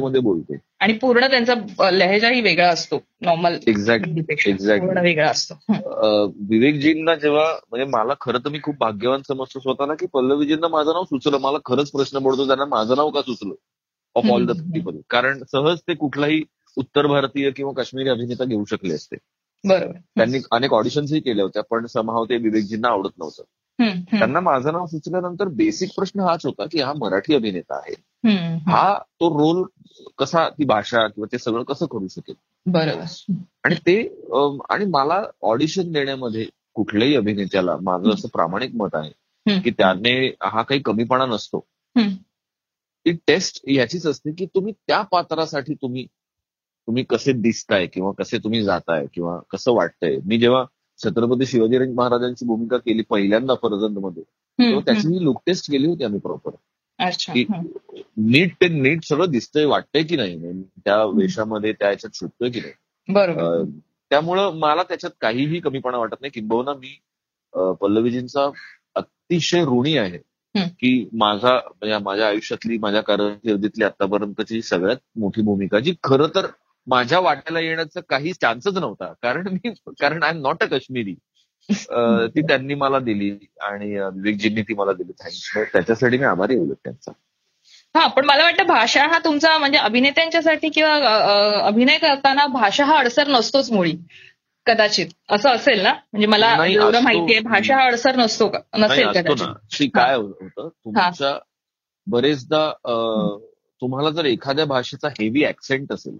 मध्ये 0.02 0.20
बोलते 0.20 0.56
आणि 0.80 0.92
पूर्ण 0.92 1.26
त्यांचा 1.26 1.90
लहेजाही 1.90 2.40
वेगळा 2.40 2.68
असतो. 2.68 3.02
नॉर्मल 3.20 3.56
एक्झॅक्ट 3.66 4.32
एक्झॅक्ट 4.46 4.98
वेगळा 5.02 5.30
असतो. 5.30 5.54
विवेकजींना 6.26 7.14
जेव्हा 7.14 7.44
म्हणजे 7.70 7.84
मला 7.84 8.14
खरं 8.20 8.38
तर 8.38 8.48
मी 8.48 8.58
खूप 8.62 8.76
भाग्यवान 8.80 9.22
समजतो 9.28 9.60
स्वतःला 9.60 9.94
की 9.94 10.06
पल्लवीजींना 10.06 10.68
माझं 10.68 10.92
नाव 10.92 11.04
सुचलं. 11.04 11.38
मला 11.38 11.58
खरंच 11.64 11.90
प्रश्न 11.90 12.18
पडतो 12.18 12.46
त्यांना 12.46 12.64
माझं 12.64 12.96
नाव 12.96 13.10
का 13.10 13.22
सुचलं? 13.22 13.54
Of 14.14 14.30
all 14.32 14.46
the. 14.46 14.50
पीपल 14.74 14.96
कारण 15.10 15.42
सहज 15.52 15.78
ते 15.78 15.94
कुठलाही 15.94 16.42
उत्तर 16.76 17.06
भारतीय 17.06 17.50
किंवा 17.50 17.72
काश्मीरी 17.72 18.08
अभिनेता 18.08 18.44
घेऊ 18.44 18.64
शकले 18.64 18.94
असते. 18.94 19.16
त्यांनी 19.66 20.38
अनेक 20.50 20.72
ऑडिशन्सही 20.72 21.20
केल्या 21.20 21.44
होत्या 21.44 21.62
पण 21.62 21.86
समहाव 21.86 22.24
ते 22.24 22.36
विवेकजींना 22.36 22.88
आवडत 22.88 23.18
नव्हतं. 23.18 23.42
त्यांना 24.18 24.40
माझं 24.40 24.72
नाव 24.72 24.86
सुचल्यानंतर 24.86 25.48
बेसिक 25.48 25.90
प्रश्न 25.96 26.20
हाच 26.20 26.46
होता 26.46 26.64
की 26.64 26.80
हा 26.80 26.92
मराठी 26.92 27.34
अभिनेता 27.34 27.76
आहे. 27.76 27.94
हा 28.66 28.98
तो 28.98 29.38
रोल 29.38 29.64
कसा 30.18 30.48
ती 30.48 30.64
भाषा 30.64 31.08
किंवा 31.08 31.32
ते 31.32 31.38
सगळं 31.38 31.62
कसं 31.62 31.86
करू 31.86 32.08
शकेल? 32.08 32.34
बरोबर. 32.66 33.32
आणि 33.64 33.74
ते 33.74 34.24
आणि 34.70 34.84
मला 34.84 35.22
ऑडिशन 35.42 35.92
देण्यामध्ये 35.92 36.46
कुठल्याही 36.74 37.16
अभिनेत्याला 37.16 37.76
माझं 37.82 38.10
असं 38.10 38.28
प्रामाणिक 38.28 38.70
मत 38.74 38.94
आहे. 38.94 39.12
की 39.60 39.70
त्याने 39.70 40.28
हा 40.28 40.62
काही 40.62 40.80
कमीपणा 40.80 41.26
नसतो. 41.26 41.66
ती 43.06 43.12
टेस्ट 43.12 43.60
याचीच 43.68 44.06
असते 44.06 44.32
की 44.32 44.46
तुम्ही 44.46 44.72
त्या 44.86 45.02
पात्रासाठी 45.02 45.74
तुम्ही 45.74 46.06
तुम्ही 46.88 47.04
कसे 47.04 47.32
दिसताय 47.32 47.86
किंवा 47.86 48.12
कसे 48.18 48.38
तुम्ही 48.38 48.62
जाताय 48.62 49.06
किंवा 49.14 49.38
कसं 49.50 49.72
वाटतंय 49.72 50.18
मी 50.24 50.38
जेव्हा 50.38 50.64
छत्रपती 51.04 51.46
शिवाजी 51.46 51.78
महाराजांची 51.78 52.46
भूमिका 52.46 52.76
केली 52.76 53.02
पहिल्यांदा 53.02 53.54
फरजंदमध्ये 53.54 54.22
हम्म, 54.22 54.70
तेव्हा. 54.70 54.80
त्याची 54.86 55.08
ही 55.08 55.24
लुक 55.24 55.40
टेस्ट 55.46 55.70
केली 55.70 55.86
होती 55.86 56.04
आम्ही 56.04 56.20
प्रॉपर 56.20 56.50
की-. 57.34 57.44
नीट 58.16 58.54
ते 58.54 58.68
नीट 58.68 59.04
सगळं 59.04 59.30
दिसतंय 59.30 59.64
वाटतंय 59.64 60.02
की 60.02 60.16
नाही 60.16 60.62
त्या 60.62 61.04
वेशामध्ये 61.04 61.72
त्या 61.72 61.90
याच्यात 61.90 62.16
शोधतोय 62.16 62.50
की 62.50 62.60
नाही 62.60 62.72
बरोबर 63.08 63.64
त्यामुळं 64.10 64.52
मला 64.54 64.82
त्याच्यात 64.82 65.10
काहीही 65.20 65.60
कमीपणा 65.60 65.98
वाटत 65.98 66.16
नाही 66.20 66.30
किंबहुना 66.30 66.74
मी 66.74 66.98
पल्लवीजींचा 67.80 68.50
अतिशय 68.94 69.64
ऋणी 69.64 69.96
आहे. 69.96 70.18
की 70.58 71.08
माझा 71.12 71.54
म्हणजे 71.54 71.98
माझ्या 71.98 72.28
आयुष्यातली 72.28 72.78
माझ्या 72.78 73.00
कारकिर्दीतली 73.00 73.84
आतापर्यंतची 73.84 74.62
सगळ्यात 74.62 74.96
मोठी 75.16 75.42
भूमिका 75.42 75.78
जी 75.78 75.94
खरं 76.04 76.26
तर 76.34 76.46
माझ्या 76.88 77.18
वाट्याला 77.20 77.60
येण्याचा 77.60 78.00
काही 78.00 78.32
चान्सच 78.32 78.76
नव्हता. 78.76 79.12
कारण 79.22 79.48
मी 79.48 79.70
कारण 80.00 80.22
I 80.22 80.30
am 80.30 80.40
not 80.42 80.62
a 80.62 80.66
Kashmiri 80.66 81.14
ती 82.26 82.42
त्यांनी 82.42 82.74
मला 82.74 82.98
दिली 82.98 83.30
आणि 83.60 83.94
विवेकजींनी 83.98 84.62
ती 84.62 84.74
मला 84.74 84.92
दिली. 84.92 85.12
थँक्स 85.24 85.72
त्याच्यासाठी 85.72 86.18
मी 86.18 86.24
आभारी 86.24 86.56
उलट 86.56 86.76
त्यांचा. 86.84 87.12
हा 87.94 88.06
पण 88.06 88.24
मला 88.24 88.42
वाटतं 88.42 88.66
भाषा 88.66 89.06
हा 89.06 89.18
तुमचा 89.18 89.56
म्हणजे 89.58 89.78
अभिनेत्यांच्यासाठी 89.78 90.68
किंवा 90.68 90.94
अभिनय 91.66 91.98
करताना 91.98 92.46
भाषा 92.46 92.84
हा 92.84 92.98
अडसर 92.98 93.28
नसतोच 93.28 93.70
मुळी. 93.72 93.94
कदाचित. 94.66 95.06
असं 95.30 95.50
असेल 95.50 95.80
ना? 95.80 95.92
म्हणजे 95.92 96.26
मला 96.26 96.66
एवढं. 96.66 97.00
माहितीये 97.00 97.40
भाषा 97.40 97.76
हा 97.76 97.84
अडसर 97.86 98.16
नसतो 98.16 98.48
का? 98.48 98.58
नसेल 98.76 99.06
कदाचित. 99.08 99.90
काय 99.94 100.14
होतं? 100.16 100.68
तुमच्या 100.68 101.38
बरेचदा 102.06 102.70
तुम्हाला 103.82 104.10
जर 104.10 104.24
एखाद्या 104.24 104.64
भाषेचा 104.64 105.08
हेवी 105.08 105.44
ऍक्सेंट 105.44 105.92
असेल 105.92 106.16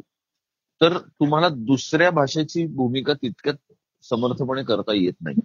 तर 0.83 0.99
तुम्हाला 0.99 1.49
दुसऱ्या 1.49 2.11
भाषेची 2.11 2.67
भूमिका 2.67 3.13
तितक्यात 3.13 3.55
समर्थपणे 4.03 4.63
करता 4.63 4.95
येत 4.95 5.13
नाही. 5.21 5.37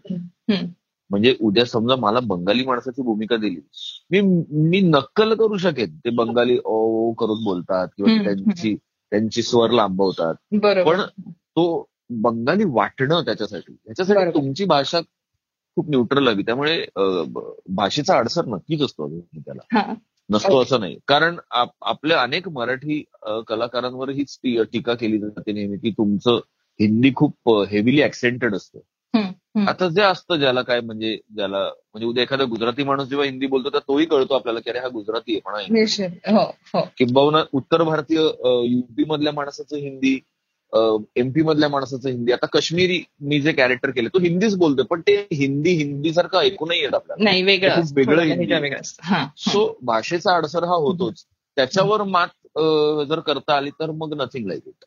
म्हणजे 1.09 1.35
उद्या 1.41 1.65
समजा 1.65 1.95
मला 1.95 2.19
बंगाली 2.19 2.65
माणसाची 2.65 3.01
भूमिका 3.01 3.37
दिली 3.37 3.59
मी 4.11 4.21
मी 4.69 4.81
नक्कल 4.81 5.33
करू 5.33 5.57
शकेन. 5.57 5.97
ते 5.97 6.09
बंगाली 6.09 6.57
ओ 6.65 6.75
ओ 6.75 7.13
करून 7.13 7.43
बोलतात 7.43 7.87
किंवा 7.97 8.23
त्यांची 8.23 8.75
त्यांची 9.11 9.41
स्वर 9.41 9.71
लांबवतात. 9.71 10.35
पण 10.63 11.01
तो 11.31 11.89
बंगाली 12.09 12.63
वाटणं 12.67 13.21
त्याच्यासाठी 13.21 13.73
ह्याच्यासाठी 13.73 14.19
बरोबर. 14.19 14.35
तुमची 14.35 14.65
भाषा 14.65 14.99
खूप 15.75 15.89
न्यूट्रल 15.89 16.27
हवी. 16.27 16.43
त्यामुळे 16.43 16.85
भाषेचा 17.69 18.17
अडसर 18.17 18.45
नक्कीच 18.45 18.81
असतो 18.81 19.19
त्याला. 19.19 19.79
हा. 19.79 19.93
नसतो 20.29 20.61
असं 20.61 20.79
नाही. 20.79 20.97
कारण 21.07 21.37
आप- 21.51 21.75
आपल्या 21.81 22.21
अनेक 22.21 22.47
मराठी 22.49 23.03
कलाकारांवर 23.47 24.09
हीच 24.09 24.37
टीका 24.43 24.93
केली 24.93 25.17
जाते 25.19 25.51
नेहमी 25.51 25.77
की 25.77 25.91
तुमचं 25.91 26.39
हिंदी 26.79 27.11
खूप 27.15 27.49
हेविली 27.71 28.01
ऍक्सेंटेड 28.03 28.55
असतं. 28.55 28.79
आता 29.67 29.87
जे 29.89 30.01
असतं 30.01 30.35
ज्याला 30.35 30.61
काय 30.61 30.79
म्हणजे 30.81 31.15
ज्याला 31.35 31.57
म्हणजे 31.57 32.05
उद्या 32.05 32.23
एखादा 32.23 32.43
गुजराती 32.43 32.83
माणूस 32.83 33.07
जेव्हा 33.07 33.25
हिंदी 33.25 33.47
बोलतो 33.47 33.69
तर 33.69 33.79
तोही 33.79 34.05
कळतो 34.05 34.33
आपल्याला 34.33 34.59
की 34.59 34.69
अरे 34.69 34.79
हा 34.79 34.87
गुजराती 34.87 35.35
आहे 35.35 35.51
हा 35.51 35.61
निश्चित 35.69 36.27
हो 36.29 36.43
हो. 36.73 36.81
किंबहुना 36.97 37.43
उत्तर 37.53 37.83
भारतीय 37.83 38.19
युपी 38.65 39.03
मधल्या 39.07 39.33
माणसाचं 39.33 39.77
हिंदी 39.77 40.19
एमपी 41.15 41.41
मधल्या 41.41 41.69
माणसाचं 41.69 42.09
हिंदी. 42.09 42.31
आता 42.31 42.45
काश्मीरी 42.45 43.03
मी 43.21 43.39
जे 43.41 43.51
कॅरेक्टर 43.51 43.89
केले 43.89 44.07
तो 44.07 44.19
हिंदीच 44.19 44.55
बोलतोय 44.55 44.85
पण 44.85 45.01
ते 45.01 45.27
हिंदी 45.33 45.69
हिंदी 45.69 46.13
सारखं 46.13 46.39
ऐकू 46.39 46.65
नाही 46.65 46.81
येत 46.81 46.93
आपल्याला. 46.93 47.23
नाही 47.23 47.43
वेगळं 47.43 47.75
खूप. 47.75 47.99
वेगळं. 48.61 49.23
सो 49.37 49.77
भाषेचा 49.83 50.35
अडसर 50.35 50.63
हा 50.63 50.75
होतोच. 50.75 51.25
त्याच्यावर 51.55 52.03
मात 52.03 52.27
जर 53.09 53.19
करता 53.19 53.57
आली 53.57 53.69
तर 53.69 53.91
मग 53.91 54.21
नथिंग 54.21 54.47
लाईक 54.47 54.61
इट 54.67 54.85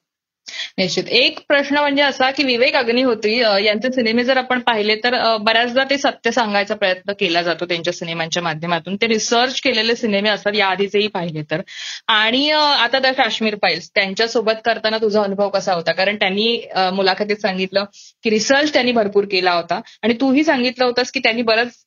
निश्चित. 0.78 1.04
एक 1.08 1.38
प्रश्न 1.48 1.78
म्हणजे 1.78 2.02
असा 2.02 2.30
की 2.30 2.44
विवेक 2.44 2.74
अग्निहोत्री 2.76 3.36
यांचे 3.64 3.90
सिनेमे 3.92 4.24
जर 4.24 4.36
आपण 4.36 4.60
पाहिले 4.60 4.94
तर 5.04 5.14
बऱ्याचदा 5.44 5.84
ते 5.90 5.96
सत्य 5.98 6.30
सांगायचा 6.30 6.74
प्रयत्न 6.74 7.12
केला 7.20 7.42
जातो 7.42 7.64
त्यांच्या 7.66 7.92
सिनेमांच्या 7.92 8.42
माध्यमातून. 8.42 8.96
ते 8.96 9.06
रिसर्च 9.08 9.60
केलेले 9.60 9.96
सिनेमे 9.96 10.28
असतात 10.28 10.54
या 10.54 10.66
आधीचेही 10.68 11.06
पाहिले 11.14 11.42
तर. 11.50 11.60
आणि 12.08 12.50
आता 12.50 12.98
तर 13.04 13.12
काश्मीर 13.12 13.54
फाईल्स 13.62 13.90
त्यांच्यासोबत 13.94 14.60
करताना 14.64 14.98
तुझा 15.02 15.22
अनुभव 15.22 15.48
कसा 15.48 15.74
होता? 15.74 15.92
कारण 15.92 16.16
त्यांनी 16.16 16.60
मुलाखतीत 16.94 17.36
सांगितलं 17.42 17.84
की 18.24 18.30
रिसर्च 18.30 18.72
त्यांनी 18.72 18.92
भरपूर 18.92 19.24
केला 19.30 19.52
होता. 19.52 19.80
आणि 20.02 20.14
तूही 20.20 20.44
सांगितलं 20.44 20.84
होतंस 20.84 21.10
की 21.12 21.20
त्यांनी 21.20 21.42
बरंच 21.42 21.84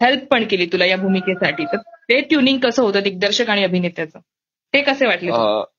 हेल्प 0.00 0.24
पण 0.30 0.44
केली 0.50 0.66
तुला 0.72 0.86
या 0.86 0.96
भूमिकेसाठी. 0.96 1.64
तर 1.64 1.76
ते 2.08 2.20
ट्युनिंग 2.20 2.58
कसं 2.58 2.82
होतं 2.82 3.02
दिग्दर्शक 3.02 3.50
आणि 3.50 3.64
अभिनेत्याचं? 3.64 4.18
ते 4.74 4.80
कसे 4.82 5.06
वाटले 5.06 5.30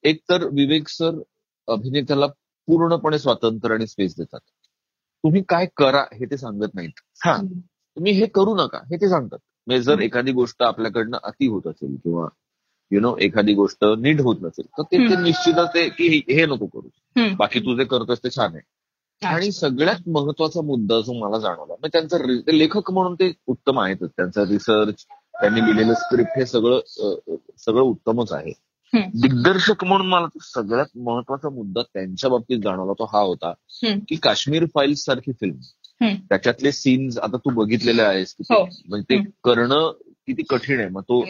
एक 0.10 0.20
तर 0.30 0.43
विवेक 0.54 0.88
सर 0.89 1.22
अभिनेत्याला 1.67 2.26
पूर्णपणे 2.67 3.19
स्वातंत्र्य 3.19 3.75
आणि 3.75 3.88
स्पेस 3.88 4.15
देतात. 4.17 4.39
तुम्ही 5.23 5.41
काय 5.49 5.65
करा 5.77 6.03
हे 6.13 6.25
ते 6.25 6.38
सांगत 6.38 6.75
नाहीत. 6.75 6.99
हा 7.25 7.38
तुम्ही 7.38 8.12
हे 8.12 8.25
करू 8.25 8.56
नका 8.56 8.77
हे 8.77 8.95
ते 8.95 9.10
सांगतात. 9.10 9.39
म्हणजे 9.67 9.84
जर 9.84 9.99
एखादी 9.99 10.32
गोष्ट 10.32 10.63
आपल्याकडनं 10.63 11.17
अति 11.23 11.47
होत 11.47 11.67
असेल 11.67 11.95
किंवा 11.95 12.27
यु 12.91 12.99
नो 12.99 13.15
एखादी 13.17 13.53
गोष्ट 13.53 13.86
नीट 13.97 14.21
होत 14.21 14.36
नसेल 14.41 14.65
तर 14.77 14.84
ते 14.84 14.97
ते 14.97 15.03
हम्म. 15.03 15.23
निश्चितच 15.23 15.69
ते 15.73 15.89
की 15.89 16.08
हे- 16.34 16.47
नको 16.49 16.65
करू. 16.65 16.89
बाकी 17.36 17.60
तू 17.60 17.75
जे 17.75 17.86
करतोस 17.86 18.19
ते 18.23 18.30
छान 18.30 18.53
आहे. 18.53 18.62
आणि 19.27 19.51
सगळ्यात 19.51 20.08
महत्त्वाचा 20.10 20.62
मुद्दा 20.62 20.99
जो 21.01 21.13
मला 21.13 21.38
जाणवला 21.39 21.73
म्हणजे 21.73 21.88
त्यांचा 21.88 22.51
लेखक 22.51 22.91
म्हणून 22.91 23.15
ते 23.15 23.34
उत्तम 23.47 23.80
आहेतच 23.80 24.10
त्यांचा 24.10 24.41
रिसर्च 24.41 25.06
त्यांनी 25.41 25.62
लिहिलेलं 25.62 25.93
स्क्रिप्ट 25.93 26.38
हे 26.38 26.45
सगळं 26.45 26.80
सगळं 27.58 27.82
उत्तमच 27.82 28.32
आहे. 28.32 28.51
दिग्दर्शक 28.93 29.84
म्हणून 29.84 30.08
मला 30.08 30.28
सगळ्यात 30.43 30.97
महत्त्वाचा 30.97 31.50
मुद्दा 31.50 31.82
त्यांच्या 31.82 32.30
बाबतीत 32.30 32.60
जाणवला 32.63 32.93
तो 32.93 33.06
हा 33.06 33.19
होता. 33.19 33.54
की 34.10 34.15
काश्मीर 34.15 34.65
फाईल्स 34.65 35.04
सारखी 35.06 35.32
फिल्म. 35.32 36.12
त्याच्यातले 36.30 36.71
सीन्स 36.71 37.17
आता 37.17 37.38
तू 37.38 37.50
बघितलेले 37.50 38.02
आहेस 38.02 38.36
हो. 38.41 38.63
म्हणजे 38.89 39.13
ते. 39.13 39.23
करणं 39.43 39.91
किती 40.28 40.43
कठीण 40.50 40.80
आहे 40.80 40.89
मग 40.89 41.02
तो 41.02 41.21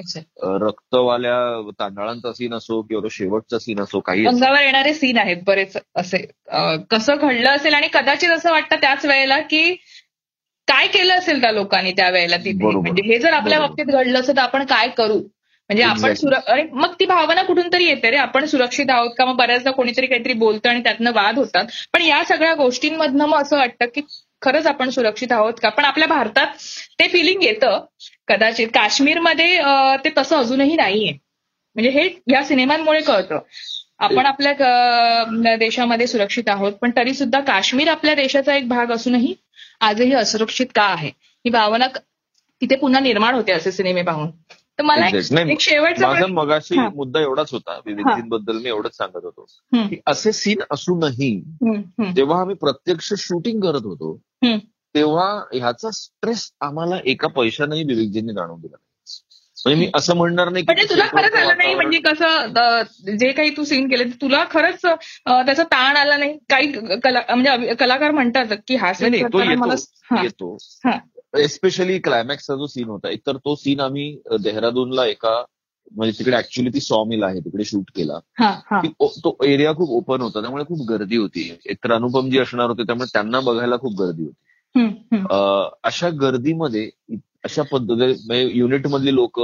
रक्तवाल्या 0.59 1.71
तांदळांचा 1.79 2.31
सीन 2.33 2.53
असो 2.53 2.81
किंवा 2.81 3.03
तो 3.03 3.09
शेवटचा 3.09 3.59
सीन 3.59 3.79
असो 3.79 3.99
काही 3.99 4.25
अंगावर 4.25 4.61
येणारे 4.61 4.93
सीन 4.93 5.17
आहेत 5.17 5.37
बरेच 5.47 5.77
असे 5.95 6.17
कसं 6.91 7.15
घडलं 7.15 7.49
असेल 7.49 7.73
आणि 7.73 7.87
कदाचित 7.93 8.29
असं 8.29 8.51
वाटतं 8.51 8.75
त्याच 8.75 9.05
वेळेला 9.05 9.39
की 9.39 9.75
काय 10.67 10.87
केलं 10.87 11.13
असेल 11.13 11.41
त्या 11.41 11.51
लोकांनी 11.51 11.91
त्या 11.91 12.09
वेळेला 12.09 12.37
तिथे. 12.37 12.65
म्हणजे 12.65 13.01
हे 13.07 13.19
जर 13.19 13.33
आपल्या. 13.33 13.59
बाबतीत 13.59 13.85
घडलं 13.85 14.19
असेल 14.19 14.35
तर 14.35 14.41
आपण 14.41 14.65
काय 14.65 14.87
करू 14.89 15.19
म्हणजे 15.69 15.83
आपण 15.83 16.13
अरे 16.47 16.63
मग 16.73 16.93
ती 16.99 17.05
भावना 17.05 17.41
कुठून 17.43 17.67
तरी 17.73 17.85
येते 17.85 18.09
रे. 18.11 18.17
आपण 18.17 18.45
सुरक्षित 18.45 18.89
आहोत 18.89 19.09
का? 19.17 19.25
मग 19.25 19.35
बऱ्याचदा 19.37 19.71
कोणीतरी 19.71 20.07
काहीतरी 20.07 20.33
बोलतं 20.33 20.69
आणि 20.69 20.83
त्यातनं 20.83 21.11
वाद 21.13 21.37
होतात. 21.37 21.65
पण 21.93 22.01
या 22.01 22.23
सगळ्या 22.23 22.53
गोष्टींमधनं 22.55 23.25
मग 23.25 23.41
असं 23.41 23.57
वाटतं 23.57 23.85
की 23.95 24.01
खरंच 24.41 24.67
आपण 24.67 24.89
सुरक्षित 24.89 25.31
आहोत 25.31 25.53
का? 25.61 25.69
पण 25.69 25.85
आपल्या 25.85 26.07
भारतात 26.07 26.47
ते 26.99 27.07
फिलिंग 27.07 27.43
येतं. 27.43 27.85
कदाचित 28.27 28.67
काश्मीरमध्ये 28.73 29.57
ते 30.05 30.09
तसं 30.17 30.37
अजूनही 30.37 30.75
नाहीये. 30.75 31.11
म्हणजे 31.75 31.89
हे 31.91 32.09
या 32.31 32.43
सिनेमांमुळे 32.43 33.01
कळतं. 33.01 33.39
आपण 33.99 34.25
आपल्या 34.25 35.55
देशामध्ये 35.57 36.07
सुरक्षित 36.07 36.49
आहोत. 36.49 36.73
पण 36.81 36.91
तरी 36.95 37.13
सुद्धा 37.13 37.39
काश्मीर 37.41 37.87
आपल्या 37.89 38.13
देशाचा 38.15 38.55
एक 38.55 38.67
भाग 38.69 38.91
असूनही 38.91 39.33
आजही 39.81 40.13
असुरक्षित 40.13 40.67
का 40.75 40.83
आहे? 40.83 41.07
ही 41.07 41.49
भावना 41.49 41.87
तिथे 42.61 42.75
पुन्हा 42.75 42.99
निर्माण 43.01 43.35
होते 43.35 43.51
असे 43.51 43.71
सिनेमे 43.71 44.01
पाहून. 44.01 44.29
तर 44.79 44.83
मला 44.83 45.05
एक- 45.07 45.59
शेवटचा 45.59 46.07
माझा 46.07 46.25
मगाशी. 46.33 46.75
मुद्दा 46.95 47.19
एवढाच 47.19 47.51
होता. 47.51 47.79
विवेकजींबद्दल 47.85 48.57
मी 48.57 48.69
एवढंच 48.69 48.97
सांगत 48.97 49.23
होतो. 49.23 49.45
की 49.89 49.99
असे 50.07 50.31
सीन 50.31 50.61
असूनही 50.71 51.43
जेव्हा 52.13 52.41
आम्ही 52.41 52.55
प्रत्यक्ष 52.55 53.13
शूटिंग 53.17 53.59
करत 53.61 53.81
होतो. 53.83 54.21
तेव्हा 54.95 55.43
ह्याचा 55.53 55.91
स्ट्रेस 55.91 56.51
आम्हाला 56.61 56.95
एका 57.05 57.27
पैशानेही 57.27 57.83
विवेकजींनी 57.83 58.33
जाणून 58.33 58.59
दिला 58.61 58.75
नाही. 58.79 58.83
म्हणजे 59.65 59.85
मी 59.85 59.91
असं 59.95 60.15
म्हणणार 60.15 60.49
नाही 60.49 60.63
म्हणजे 60.65 60.83
तुला 60.89 61.05
खरंच 61.05 61.33
आलं 61.33 61.57
नाही 61.57 61.75
म्हणजे 61.75 61.99
कसं 61.99 62.51
जे 63.17 63.31
काही 63.31 63.57
तू 63.57 63.63
सीन 63.63 63.87
केले 63.87 64.03
तुला 64.03 64.45
खरंच 64.51 64.81
त्याचा 65.25 65.63
ताण 65.63 65.95
आला 65.97 66.17
नाही. 66.17 66.37
काही 66.49 66.71
कला 66.99 67.21
म्हणजे 67.35 67.73
कलाकार 67.75 68.11
म्हणतात 68.11 68.45
की 68.67 68.75
हा 68.75 68.93
सीन 68.93 69.13
येतो. 69.13 69.37
येतो. 70.23 70.57
एस्पेशली 71.39 71.99
क्लायमॅक्सचा 71.99 72.55
जो 72.55 72.67
सीन 72.67 72.87
होता 72.87 73.09
एकतर 73.09 73.37
तो 73.37 73.55
सीन 73.55 73.79
आम्ही 73.79 74.19
देहरादूनला 74.43 75.05
एका 75.05 75.43
म्हणजे 75.95 76.17
तिकडे 76.19 76.37
ऍक्च्युली 76.37 76.69
ती 76.69 76.79
सॉ 76.79 77.03
मिल 77.03 77.23
आहे 77.23 77.39
तिकडे 77.39 77.63
शूट 77.63 77.91
केला. 77.95 78.19
तो 79.03 79.35
एरिया 79.45 79.73
खूप 79.73 79.89
ओपन 79.89 80.21
होता 80.21 80.41
त्यामुळे 80.41 80.63
खूप 80.63 80.87
गर्दी 80.89 81.17
होती. 81.17 81.57
एकतर 81.65 81.91
अनुपमजी 81.91 82.39
असणार 82.39 82.69
होते 82.69 82.83
त्यामुळे 82.83 83.09
त्यांना 83.13 83.39
बघायला 83.39 83.77
खूप 83.77 83.95
गर्दी 83.99 84.23
होती. 84.23 84.43
अशा 85.83 86.09
गर्दीमध्ये 86.21 86.89
अशा 87.43 87.63
पद्धतीने 87.71 88.41
युनिट 88.57 88.87
मधली 88.87 89.15
लोक 89.15 89.39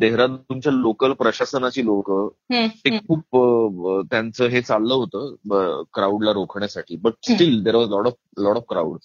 देहरादूनच्या 0.00 0.72
लोकल 0.72 1.12
प्रशासनाची 1.12 1.84
लोक 1.84 2.10
ते. 2.52 2.98
खूप 2.98 4.06
त्यांचं 4.10 4.46
हे 4.48 4.60
चाललं 4.62 4.94
होतं 4.94 5.82
क्राऊडला 5.94 6.32
रोखण्यासाठी. 6.32 6.96
But. 6.96 7.12
Still 7.22 7.62
there 7.62 7.74
was 7.74 7.88
lot 7.88 8.06
of 8.06 8.14
lot 8.38 8.56
of 8.56 8.62
crowd 8.68 8.98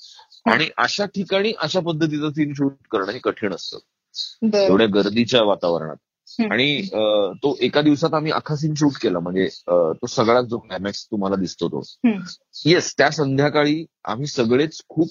आणि 0.45 0.69
अशा 0.77 1.05
ठिकाणी 1.05 1.53
अशा 1.59 1.79
पद्धतीचं 1.79 2.29
सीन 2.29 2.53
शूट 2.53 2.73
करणं 2.91 3.11
हे 3.11 3.19
कठीण 3.19 3.53
असतं. 3.53 3.77
एवढ्या 4.57 4.87
गर्दीच्या 4.87 5.43
वातावरणात. 5.43 5.95
आणि 6.51 6.81
तो 7.35 7.55
एका 7.61 7.81
दिवसात 7.81 8.13
आम्ही 8.13 8.31
अख्खा 8.31 8.55
सीन 8.55 8.73
शूट 8.73 8.91
केला 9.01 9.19
म्हणजे 9.19 9.47
तो 9.69 10.05
सगळा 10.05 10.41
जो 10.41 10.57
क्लायमॅक्स 10.57 11.05
तुम्हाला 11.05 11.35
दिसतो 11.35 11.67
तो. 11.67 11.81
येस 12.65 12.93
त्या 12.97 13.09
संध्याकाळी 13.09 13.85
आम्ही 14.05 14.27
सगळेच 14.27 14.81
खूप 14.89 15.09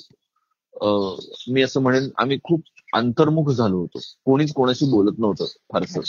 मी 1.49 1.63
असं 1.63 1.81
म्हणेन 1.81 2.09
आम्ही 2.19 2.39
खूप 2.45 2.63
अंतर्मुख 2.95 3.51
झालो 3.51 3.77
होतो 3.77 3.99
कोणीच 4.25 4.53
कोणाशी 4.53 4.91
बोलत 4.91 5.19
नव्हतं 5.19 5.45
फारसं 5.73 6.01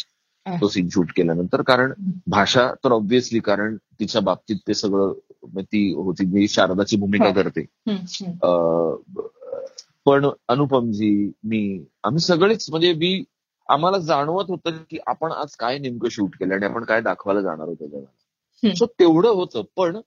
तो 0.47 0.67
सीन 0.67 0.87
शूट 0.89 1.11
केल्यानंतर. 1.15 1.61
कारण 1.61 1.93
भाषा 2.27 2.73
तर 2.83 2.91
ऑब्व्हियसली 2.91 3.39
कारण 3.39 3.75
तिच्या 3.99 4.21
बाबतीत 4.21 4.55
ते 4.67 4.73
सगळं 4.73 5.13
म्हणजे 5.43 5.61
ती 5.61 5.93
होती 5.93 6.25
मी 6.25 6.47
शारदाची 6.47 6.97
भूमिका. 6.97 7.31
करते. 7.31 7.65
पण 10.05 10.29
अनुपमजी 10.47 11.31
मी 11.43 11.85
आम्ही 12.03 12.19
सगळेच 12.19 12.69
म्हणजे 12.69 12.93
मी 12.93 13.23
आम्हाला 13.69 13.97
जाणवत 13.97 14.45
होतं 14.47 14.69
की 14.89 14.97
आपण 15.07 15.31
आज 15.31 15.55
काय 15.55 15.79
नेमकं 15.79 16.09
शूट 16.09 16.35
केलं 16.35 16.53
आणि 16.53 16.65
आपण 16.65 16.83
काय 16.83 17.01
दाखवायला 17.01 17.41
जाणार 17.41 17.67
होतो 17.67 17.87
जगाला. 17.87 18.75
सो 18.75 18.85
तेवढं 18.85 19.29
होतं. 19.29 19.61
पण 19.75 19.97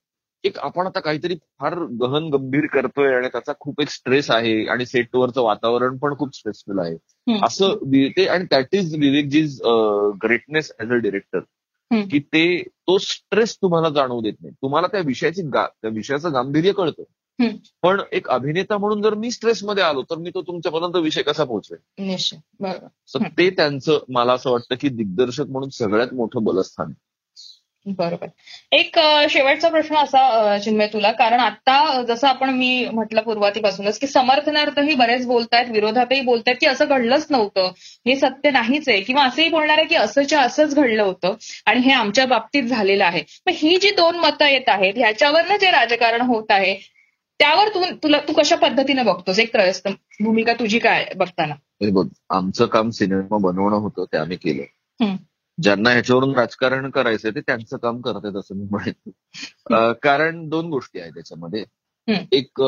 एक 0.43 0.59
आपण 0.59 0.85
आता 0.85 0.99
काहीतरी 0.99 1.35
फार 1.59 1.79
गहन 1.79 2.29
गंभीर 2.29 2.65
करतोय 2.65 3.15
आणि 3.15 3.27
त्याचा 3.27 3.53
खूप 3.59 3.81
एक 3.81 3.89
स्ट्रेस 3.89 4.31
आहे 4.31 4.67
आणि 4.67 4.85
सेटवरचं 4.85 5.41
वातावरण 5.41 5.97
पण 5.97 6.17
खूप 6.17 6.35
स्ट्रेसफुल 6.35 6.79
आहे. 6.79 6.95
असं 7.45 7.73
ते 8.07 8.27
आणि 8.27 8.43
that 8.43 8.67
is 8.73 8.95
विवेकजीज 8.95 9.61
greatness 10.23 10.71
as 10.81 10.91
a 10.91 10.93
director. 10.93 11.39
की 12.05 12.19
ते 12.19 12.63
तो 12.63 12.97
स्ट्रेस 12.97 13.57
तुम्हाला 13.61 13.89
जाणवू 13.89 14.21
देत 14.21 14.33
नाही 14.41 14.53
तुम्हाला 14.53 14.87
त्या 14.87 15.01
विषयाची 15.05 15.41
गा- 15.41 15.77
त्या 15.81 15.91
विषयाचं 15.91 16.33
गांभीर्य 16.33 16.71
कळतं. 16.71 17.03
पण 17.81 18.01
एक 18.11 18.29
अभिनेता 18.29 18.77
म्हणून 18.77 19.01
जर 19.01 19.13
मी 19.13 19.31
स्ट्रेसमध्ये 19.31 19.83
आलो 19.83 20.03
तर 20.03 20.15
मी 20.15 20.29
तो 20.29 20.41
तुमच्यापर्यंत 20.41 20.95
विषय 20.95 21.21
कसा 21.21 21.43
पोहोचवेल. 21.43 22.03
ते 23.37 23.49
त्यांचं 23.49 23.99
मला 24.09 24.33
असं 24.33 24.51
वाटतं 24.51 24.75
की 24.79 24.89
दिग्दर्शक 24.89 25.45
म्हणून 25.49 25.69
सगळ्यात 25.69 26.13
मोठं 26.13 26.43
बलस्थान 26.43 26.87
आहे. 26.87 27.08
बरोबर. 27.97 28.27
एक 28.71 28.99
शेवटचा 29.29 29.69
प्रश्न 29.69 29.95
असा 29.95 30.57
चिन्मय 30.57 30.87
तुला. 30.87 31.11
कारण 31.11 31.39
आता 31.39 32.01
जसं 32.07 32.27
आपण 32.27 32.49
मी 32.49 32.85
म्हटलं 32.93 33.21
पूर्वातीपासूनच 33.21 33.99
की 33.99 34.07
समर्थनार्थही 34.07 34.95
बरेच 34.95 35.25
बोलतायत 35.25 35.69
विरोधातही 35.69 36.21
बोलतायत 36.21 36.57
की 36.61 36.67
असं 36.67 36.85
घडलंच 36.89 37.27
नव्हतं. 37.29 37.71
हे 37.77 38.15
सत्य 38.15 38.51
नाहीच 38.51 38.89
आहे. 38.89 39.01
किंवा 39.01 39.23
असंही 39.23 39.49
बोलणार 39.49 39.77
आहे 39.77 39.87
की 39.87 39.95
असंच्या 39.95 40.41
असंच 40.41 40.75
घडलं 40.75 41.03
होतं. 41.03 41.35
आणि 41.65 41.79
हे 41.79 41.91
आमच्या 41.91 42.25
बाबतीत 42.25 42.63
झालेलं 42.63 43.05
आहे. 43.05 43.23
मग 43.47 43.53
ही 43.55 43.77
जी 43.77 43.89
दोन 43.89 44.15
मतं 44.15 44.45
येत 44.45 44.69
आहेत 44.69 44.93
ह्याच्यावरनं 44.97 45.57
जे 45.57 45.71
राजकारण 45.71 46.21
होत 46.21 46.45
आहे 46.49 46.75
त्यावर 47.39 47.67
तू 47.67 47.85
तुला 48.03 48.17
तू 48.27 48.33
कशा 48.33 48.55
पद्धतीने 48.55 49.03
बघतोस? 49.03 49.39
एक 49.39 49.53
त्रयस्थ 49.53 49.87
भूमिका 50.19 50.53
तुझी 50.53 50.79
काय 50.79 51.05
बघताना? 51.15 51.53
हे 51.53 51.91
बघ 51.91 52.07
आमचं 52.29 52.65
काम 52.65 52.89
सिनेमा 52.89 53.37
बनवणं 53.37 53.75
होतं 53.75 54.03
ते 54.03 54.17
आम्ही 54.17 54.37
केलं. 54.37 54.63
ज्यांना 55.61 55.89
ह्याच्यावरून 55.89 56.35
राजकारण 56.35 56.89
करायचंय 56.89 57.31
ते 57.31 57.41
त्यांचं 57.41 57.77
काम 57.77 58.01
करतात 58.01 58.35
असं 58.35 58.55
मी 58.55 58.65
म्हणेन 58.71 59.91
कारण 60.03 60.49
दोन 60.49 60.69
गोष्टी 60.69 60.99
आहेत 60.99 61.11
त्याच्यामध्ये. 61.11 61.65
एक 62.31 62.61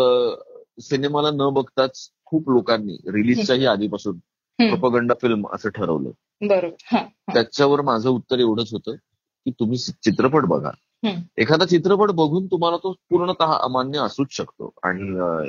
सिनेमाला 0.82 1.32
न 1.32 1.50
बघताच 1.54 2.10
खूप 2.26 2.50
लोकांनी 2.50 2.98
रिलीजच्याही 3.08 3.66
आधीपासून. 3.66 4.18
प्रोपगंडा 4.60 5.14
फिल्म 5.22 5.48
असं 5.54 5.70
ठरवलं 5.70 6.10
बरोबर. 6.48 6.98
त्याच्यावर 7.34 7.82
माझं 7.82 8.10
उत्तर 8.10 8.40
एवढंच 8.40 8.70
होतं 8.72 8.96
की 9.46 9.52
तुम्ही 9.52 9.78
चित्रपट 9.78 10.46
बघा. 10.46 10.72
एखादा 11.38 11.66
चित्रपट 11.66 12.10
बघून 12.12 12.46
तुम्हाला 12.46 12.78
तो 12.78 12.92
पूर्णतः 13.10 13.54
अमान्य 13.62 14.00
असूच 14.00 14.28
शकतो 14.32 14.74
आणि 14.84 15.04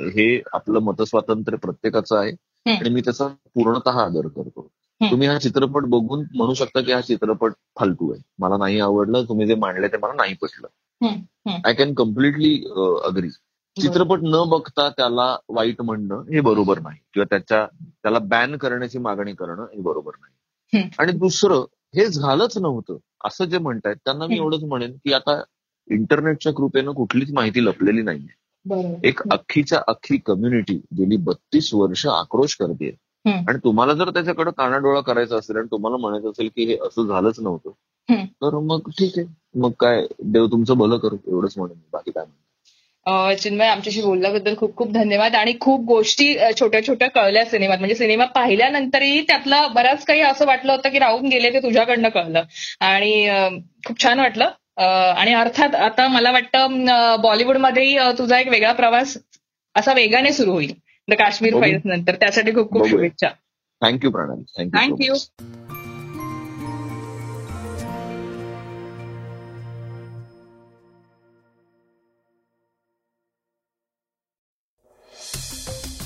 हे 0.09 0.41
आपलं 0.53 0.79
मतस्वातंत्र्य 0.79 1.57
प्रत्येकाचं 1.57 2.17
आहे. 2.17 2.31
आणि 2.75 2.89
मी 2.89 3.01
त्याचा 3.01 3.27
पूर्णतः 3.27 3.91
आदर 3.91 4.27
करतो. 4.27 4.67
तुम्ही 5.01 5.27
हा 5.27 5.37
चित्रपट 5.39 5.83
बघून 5.83 6.23
म्हणू 6.35 6.53
शकता 6.53 6.81
की 6.81 6.91
हा 6.91 7.01
चित्रपट 7.01 7.51
फालतू 7.79 8.11
आहे. 8.11 8.21
मला 8.39 8.57
नाही 8.57 8.79
आवडलं 8.79 9.23
तुम्ही 9.23 9.47
जे 9.47 9.55
मांडले 9.55 9.87
ते 9.87 9.97
मला 9.97 10.13
नाही 10.13 10.33
पटलं. 10.33 10.67
आय 11.65 11.73
कॅन 11.73 11.93
कम्प्लिटली 11.93 12.53
अग्री 13.03 13.29
चित्रपट 13.81 14.19
न 14.23 14.43
बघता 14.49 14.89
त्याला 14.89 15.37
वाईट 15.49 15.81
म्हणणं 15.81 16.21
हे 16.21 16.39
बरोबर 16.41 16.79
नाही. 16.79 16.97
किंवा 17.13 17.25
त्याच्या 17.29 17.65
त्याला 18.03 18.19
बॅन 18.19 18.55
करण्याची 18.57 18.97
मागणी 18.99 19.33
करणं 19.33 19.63
हे 19.63 19.81
बरोबर 19.81 20.11
नाही. 20.21 20.33
आणि 20.99 21.11
दुसरं 21.11 21.65
हे 21.95 22.05
झालंच 22.07 22.57
नव्हतं. 22.57 22.97
असं 23.25 23.45
जे 23.45 23.57
म्हणतायत 23.57 23.95
त्यांना 23.95 24.27
मी. 24.27 24.35
एवढंच 24.35 24.63
म्हणेन 24.63 24.93
की 24.93 25.13
आता 25.13 25.41
इंटरनेटच्या 25.89 26.53
कृपेनं 26.53 26.91
कुठलीच 26.91 27.33
माहिती 27.33 27.65
लपलेली 27.65 28.01
नाहीये. 28.01 28.41
एक 29.03 29.21
अख्खीच्या 29.31 29.81
अख्खी 29.87 30.17
कम्युनिटी 30.17 30.75
गेली 30.75 31.17
बत्तीस 31.17 31.73
वर्ष 31.73 32.05
आक्रोश 32.07 32.55
करते. 32.55 32.95
आणि 33.25 33.57
तुम्हाला 33.63 33.93
जर 33.93 34.09
त्याच्याकडे 34.09 34.51
कानाडोळा 34.57 35.01
करायचा 35.01 35.37
असेल 35.37 35.57
आणि 35.57 35.67
तुम्हाला 35.71 35.97
म्हणायचं 35.97 36.29
असेल 36.29 36.49
की 36.55 36.65
हे 36.65 36.77
असं 36.87 37.07
झालंच 37.07 37.39
नव्हतं. 37.39 37.71
तर 38.43 38.57
मग 38.61 38.89
ठीक 38.89 39.17
आहे. 39.17 39.25
मग 39.55 39.71
काय 39.79 40.01
देव 40.23 40.47
तुमचं 40.51 40.77
भलं 40.77 40.97
करू 40.97 41.17
एवढंच 41.27 41.53
म्हणेन. 41.57 41.77
बाकी 41.93 42.11
काय 42.11 42.25
चिन्मय 43.35 43.67
आमच्याशी 43.67 44.01
बोलल्याबद्दल 44.01 44.53
खूप 44.57 44.75
खूप 44.75 44.91
धन्यवाद 44.91 45.35
आणि 45.35 45.53
खूप 45.61 45.81
गोष्टी 45.85 46.33
छोट्या 46.59 46.81
छोट्या 46.87 47.07
कळल्या 47.09 47.43
सिनेमात. 47.45 47.77
म्हणजे 47.77 47.95
सिनेमा 47.95 48.25
पाहिल्यानंतरही 48.35 49.21
त्यातलं 49.21 49.73
बऱ्याच 49.73 50.05
काही 50.05 50.21
असं 50.21 50.45
वाटलं 50.45 50.71
होतं 50.71 50.89
की 50.89 50.99
राहून 50.99 51.27
गेले 51.29 51.49
ते 51.53 51.59
तुझ्याकडनं 51.63 52.09
कळलं. 52.09 52.43
आणि 52.81 53.29
खूप 53.87 54.01
छान 54.03 54.19
वाटलं. 54.19 54.49
आणि 55.17 55.33
अर्थात 55.33 55.75
आता 55.75 56.07
मला 56.07 56.31
वाटतं 56.31 57.17
बॉलिवूडमध्येही 57.21 57.97
तुझा 58.17 58.39
एक 58.39 58.47
वेगळा 58.49 58.71
प्रवास 58.73 59.17
असा 59.75 59.93
वेगाने 59.93 60.31
सुरू 60.33 60.51
होईल. 60.51 60.73
काश्मीर. 61.11 61.59
फाईल्स 61.59 61.81
नंतर. 61.85 62.15
त्यासाठी 62.15 62.51
खूप 62.51 62.71
खूप. 62.71 62.87
शुभेच्छा. 62.87 63.27
थँक्यू 63.81 64.11
प्रणाली 64.11 64.43
थँक्यू 64.57 64.79
थँक्यू 64.79 65.13